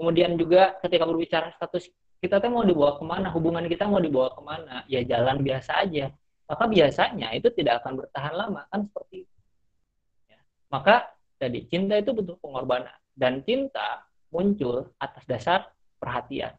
kemudian 0.00 0.34
juga 0.40 0.80
ketika 0.80 1.04
berbicara 1.04 1.52
status 1.54 1.92
kita 2.18 2.42
tuh 2.42 2.50
mau 2.50 2.66
dibawa 2.66 2.98
ke 2.98 3.04
mana 3.06 3.28
hubungan 3.30 3.62
kita 3.70 3.86
mau 3.86 4.00
dibawa 4.02 4.32
ke 4.32 4.42
mana 4.42 4.82
ya 4.90 5.04
jalan 5.04 5.44
biasa 5.44 5.86
aja 5.86 6.10
maka 6.48 6.64
biasanya 6.64 7.28
itu 7.36 7.52
tidak 7.52 7.84
akan 7.84 8.00
bertahan 8.00 8.32
lama 8.32 8.64
kan 8.72 8.88
seperti 8.88 9.28
itu. 9.28 9.36
Ya. 10.32 10.40
Maka 10.72 11.12
jadi 11.36 11.60
cinta 11.68 11.94
itu 12.00 12.16
butuh 12.16 12.40
pengorbanan 12.40 12.96
dan 13.12 13.44
cinta 13.44 14.08
muncul 14.32 14.88
atas 14.96 15.28
dasar 15.28 15.68
perhatian. 16.00 16.56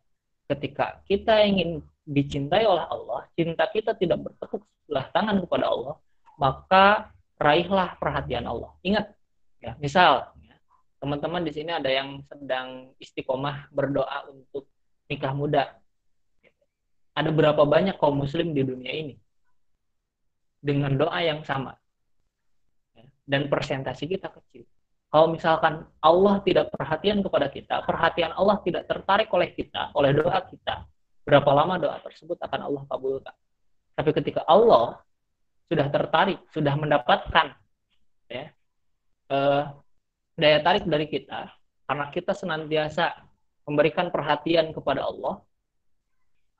Ketika 0.49 1.05
kita 1.05 1.45
ingin 1.45 1.85
dicintai 2.09 2.65
oleh 2.65 2.81
Allah, 2.89 3.29
cinta 3.37 3.69
kita 3.69 3.93
tidak 3.93 4.25
bertepuk 4.25 4.65
sebelah 4.81 5.05
tangan 5.13 5.37
kepada 5.45 5.69
Allah, 5.69 5.95
maka 6.41 7.13
raihlah 7.37 7.93
perhatian 8.01 8.49
Allah. 8.49 8.73
Ingat, 8.81 9.13
ya, 9.61 9.77
misal 9.77 10.33
ya, 10.41 10.57
teman-teman 10.97 11.45
di 11.45 11.53
sini 11.53 11.69
ada 11.69 11.85
yang 11.85 12.25
sedang 12.25 12.97
istiqomah 12.97 13.69
berdoa 13.69 14.25
untuk 14.33 14.65
nikah 15.05 15.37
muda. 15.37 15.77
Ada 17.13 17.29
berapa 17.29 17.61
banyak 17.61 18.01
kaum 18.01 18.17
muslim 18.17 18.57
di 18.57 18.65
dunia 18.65 18.89
ini 18.89 19.15
dengan 20.57 20.97
doa 20.97 21.21
yang 21.21 21.45
sama? 21.45 21.77
Ya, 22.97 23.05
dan 23.29 23.53
persentase 23.53 24.09
kita 24.09 24.33
kecil. 24.33 24.65
Kalau 25.09 25.27
misalkan 25.33 25.89
Allah 26.05 26.37
tidak 26.45 26.69
perhatian 26.69 27.25
kepada 27.25 27.49
kita, 27.49 27.81
perhatian 27.81 28.29
Allah 28.37 28.61
tidak 28.61 28.85
tertarik 28.85 29.25
oleh 29.33 29.49
kita, 29.57 29.89
oleh 29.97 30.13
doa 30.13 30.37
kita, 30.45 30.85
berapa 31.25 31.49
lama 31.49 31.81
doa 31.81 31.97
tersebut 32.05 32.37
akan 32.37 32.69
Allah 32.69 32.83
kabulkan. 32.85 33.33
Tapi 33.97 34.09
ketika 34.13 34.45
Allah 34.45 35.01
sudah 35.65 35.89
tertarik, 35.89 36.37
sudah 36.53 36.77
mendapatkan 36.77 37.57
ya, 38.29 38.53
eh, 39.33 39.63
daya 40.37 40.59
tarik 40.61 40.85
dari 40.85 41.09
kita, 41.09 41.57
karena 41.89 42.05
kita 42.13 42.37
senantiasa 42.37 43.25
memberikan 43.65 44.13
perhatian 44.13 44.69
kepada 44.77 45.09
Allah, 45.09 45.41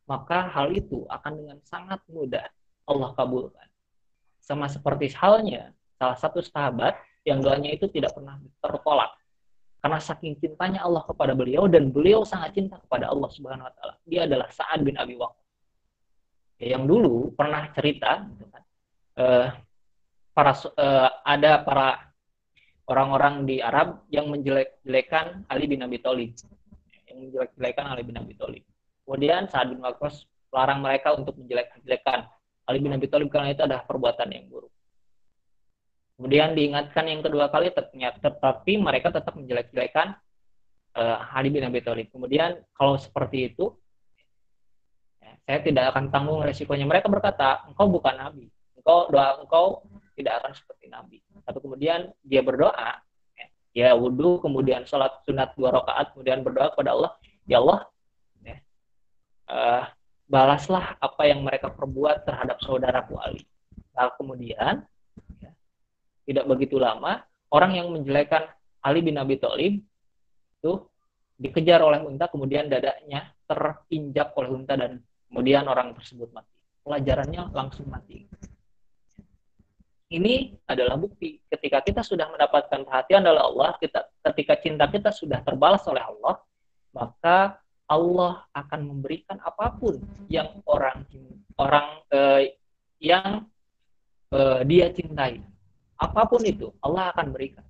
maka 0.09 0.49
hal 0.49 0.73
itu 0.73 1.05
akan 1.05 1.33
dengan 1.37 1.57
sangat 1.69 2.01
mudah 2.09 2.49
Allah 2.89 3.13
kabulkan. 3.13 3.69
Sama 4.41 4.65
seperti 4.65 5.13
halnya 5.13 5.69
salah 6.01 6.17
satu 6.17 6.41
sahabat 6.41 6.97
yang 7.29 7.45
doanya 7.45 7.69
itu 7.69 7.85
tidak 7.93 8.17
pernah 8.17 8.41
tertolak 8.57 9.13
karena 9.79 9.99
saking 10.03 10.35
cintanya 10.43 10.83
Allah 10.83 11.07
kepada 11.07 11.31
beliau 11.31 11.69
dan 11.71 11.87
beliau 11.93 12.27
sangat 12.27 12.51
cinta 12.51 12.75
kepada 12.83 13.07
Allah 13.07 13.29
Subhanahu 13.31 13.63
wa 13.63 13.73
taala. 13.79 13.95
Dia 14.03 14.27
adalah 14.27 14.51
Sa'ad 14.51 14.83
bin 14.83 14.99
Abi 14.99 15.15
Waqqas. 15.15 15.47
Ya, 16.59 16.75
yang 16.75 16.83
dulu 16.83 17.31
pernah 17.31 17.71
cerita 17.71 18.27
gitu 18.27 18.45
kan, 18.51 18.63
uh, 19.23 19.47
para 20.35 20.51
uh, 20.51 21.09
ada 21.23 21.63
para 21.63 22.11
orang-orang 22.91 23.47
di 23.47 23.63
Arab 23.63 24.03
yang 24.11 24.27
menjelek-jelekan 24.27 25.47
Ali 25.47 25.71
bin 25.71 25.79
Abi 25.79 26.03
Thalib. 26.03 26.35
Yang 27.07 27.17
menjelek-jelekan 27.23 27.85
Ali 27.87 28.03
bin 28.03 28.19
Abi 28.19 28.35
Thalib. 28.35 28.63
Kemudian 29.07 29.47
Sa'ad 29.47 29.71
bin 29.71 29.79
Waqqas 29.79 30.27
larang 30.51 30.83
mereka 30.83 31.15
untuk 31.15 31.39
menjelek-jelekan 31.39 32.27
Ali 32.67 32.83
bin 32.83 32.91
Abi 32.91 33.07
Thalib 33.07 33.31
karena 33.31 33.55
itu 33.55 33.63
adalah 33.63 33.87
perbuatan 33.87 34.27
yang 34.27 34.51
buruk. 34.51 34.75
Kemudian 36.19 36.51
diingatkan 36.51 37.07
yang 37.07 37.23
kedua 37.23 37.47
kali 37.47 37.71
tetapi 37.71 38.75
mereka 38.75 39.07
tetap 39.07 39.39
menjelek-jelekan 39.39 40.19
uh, 40.99 41.31
Ali 41.31 41.47
bin 41.47 41.63
Abi 41.63 41.79
Thalib. 41.79 42.11
Kemudian 42.11 42.59
kalau 42.75 42.99
seperti 42.99 43.55
itu 43.55 43.71
ya, 45.23 45.31
saya 45.47 45.59
tidak 45.63 45.95
akan 45.95 46.11
tanggung 46.11 46.43
resikonya. 46.43 46.83
Mereka 46.83 47.07
berkata, 47.07 47.63
engkau 47.71 47.87
bukan 47.87 48.19
nabi. 48.19 48.51
Engkau 48.75 49.07
doa 49.07 49.39
engkau 49.39 49.87
tidak 50.19 50.43
akan 50.43 50.51
seperti 50.51 50.91
nabi. 50.91 51.23
Tapi 51.47 51.55
kemudian 51.63 52.11
dia 52.19 52.43
berdoa, 52.43 52.99
ya, 53.39 53.47
ya 53.71 53.89
wudhu, 53.95 54.43
kemudian 54.43 54.83
sholat 54.83 55.23
sunat 55.23 55.55
dua 55.55 55.71
rakaat, 55.71 56.11
kemudian 56.11 56.43
berdoa 56.43 56.75
kepada 56.75 56.99
Allah, 56.99 57.11
ya 57.47 57.63
Allah, 57.63 57.79
ya, 58.43 58.57
uh, 59.47 59.83
balaslah 60.27 60.99
apa 60.99 61.23
yang 61.31 61.47
mereka 61.47 61.71
perbuat 61.71 62.27
terhadap 62.27 62.59
saudaraku 62.59 63.15
Ali. 63.23 63.47
Lalu 63.95 64.11
kemudian 64.19 64.83
tidak 66.29 66.45
begitu 66.45 66.77
lama 66.77 67.25
orang 67.49 67.73
yang 67.73 67.89
menjelekan 67.89 68.45
Ali 68.85 69.01
bin 69.01 69.17
Abi 69.17 69.41
Thalib 69.41 69.81
itu 70.61 70.71
dikejar 71.39 71.81
oleh 71.81 72.03
unta 72.05 72.29
kemudian 72.29 72.69
dadanya 72.69 73.33
terinjak 73.49 74.35
oleh 74.37 74.49
unta 74.53 74.77
dan 74.77 75.01
kemudian 75.31 75.65
orang 75.65 75.95
tersebut 75.97 76.29
mati. 76.29 76.53
Pelajarannya 76.85 77.49
langsung 77.55 77.89
mati. 77.89 78.27
Ini 80.09 80.57
adalah 80.65 80.97
bukti. 80.97 81.37
Ketika 81.47 81.85
kita 81.85 82.01
sudah 82.01 82.33
mendapatkan 82.33 82.81
perhatian 82.81 83.21
dari 83.25 83.39
Allah 83.39 83.77
kita 83.77 84.09
ketika 84.31 84.53
cinta 84.57 84.85
kita 84.89 85.09
sudah 85.13 85.41
terbalas 85.45 85.85
oleh 85.85 86.01
Allah 86.01 86.41
maka 86.93 87.61
Allah 87.85 88.45
akan 88.53 88.85
memberikan 88.85 89.37
apa 89.41 89.73
pun 89.77 90.01
yang 90.29 90.61
orang 90.65 91.05
orang 91.57 92.01
eh, 92.09 92.57
yang 93.01 93.45
eh, 94.33 94.61
dia 94.65 94.89
cintai 94.89 95.41
apa 95.99 96.21
pun 96.25 96.41
itu 96.47 96.71
Allah 96.79 97.11
akan 97.11 97.35
berikan 97.35 97.67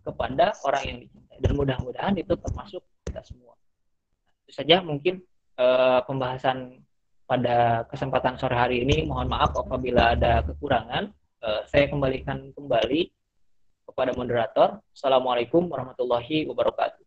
kepada 0.00 0.56
orang 0.64 0.84
yang 0.88 0.98
dicintai 1.04 1.38
dan 1.44 1.52
mudah-mudahan 1.52 2.14
itu 2.16 2.32
termasuk 2.40 2.82
kita 3.04 3.20
semua. 3.20 3.52
Itu 4.48 4.56
saja 4.56 4.80
mungkin 4.80 5.20
uh, 5.60 6.00
pembahasan 6.08 6.80
pada 7.28 7.84
kesempatan 7.86 8.40
sore 8.40 8.56
hari 8.56 8.82
ini. 8.82 9.04
Mohon 9.04 9.28
maaf 9.36 9.52
apabila 9.54 10.16
ada 10.16 10.40
kekurangan. 10.42 11.12
Uh, 11.40 11.62
saya 11.68 11.88
kembalikan 11.88 12.48
kembali 12.56 13.12
kepada 13.84 14.16
moderator. 14.16 14.80
Assalamualaikum 14.96 15.68
warahmatullahi 15.68 16.48
wabarakatuh. 16.48 16.99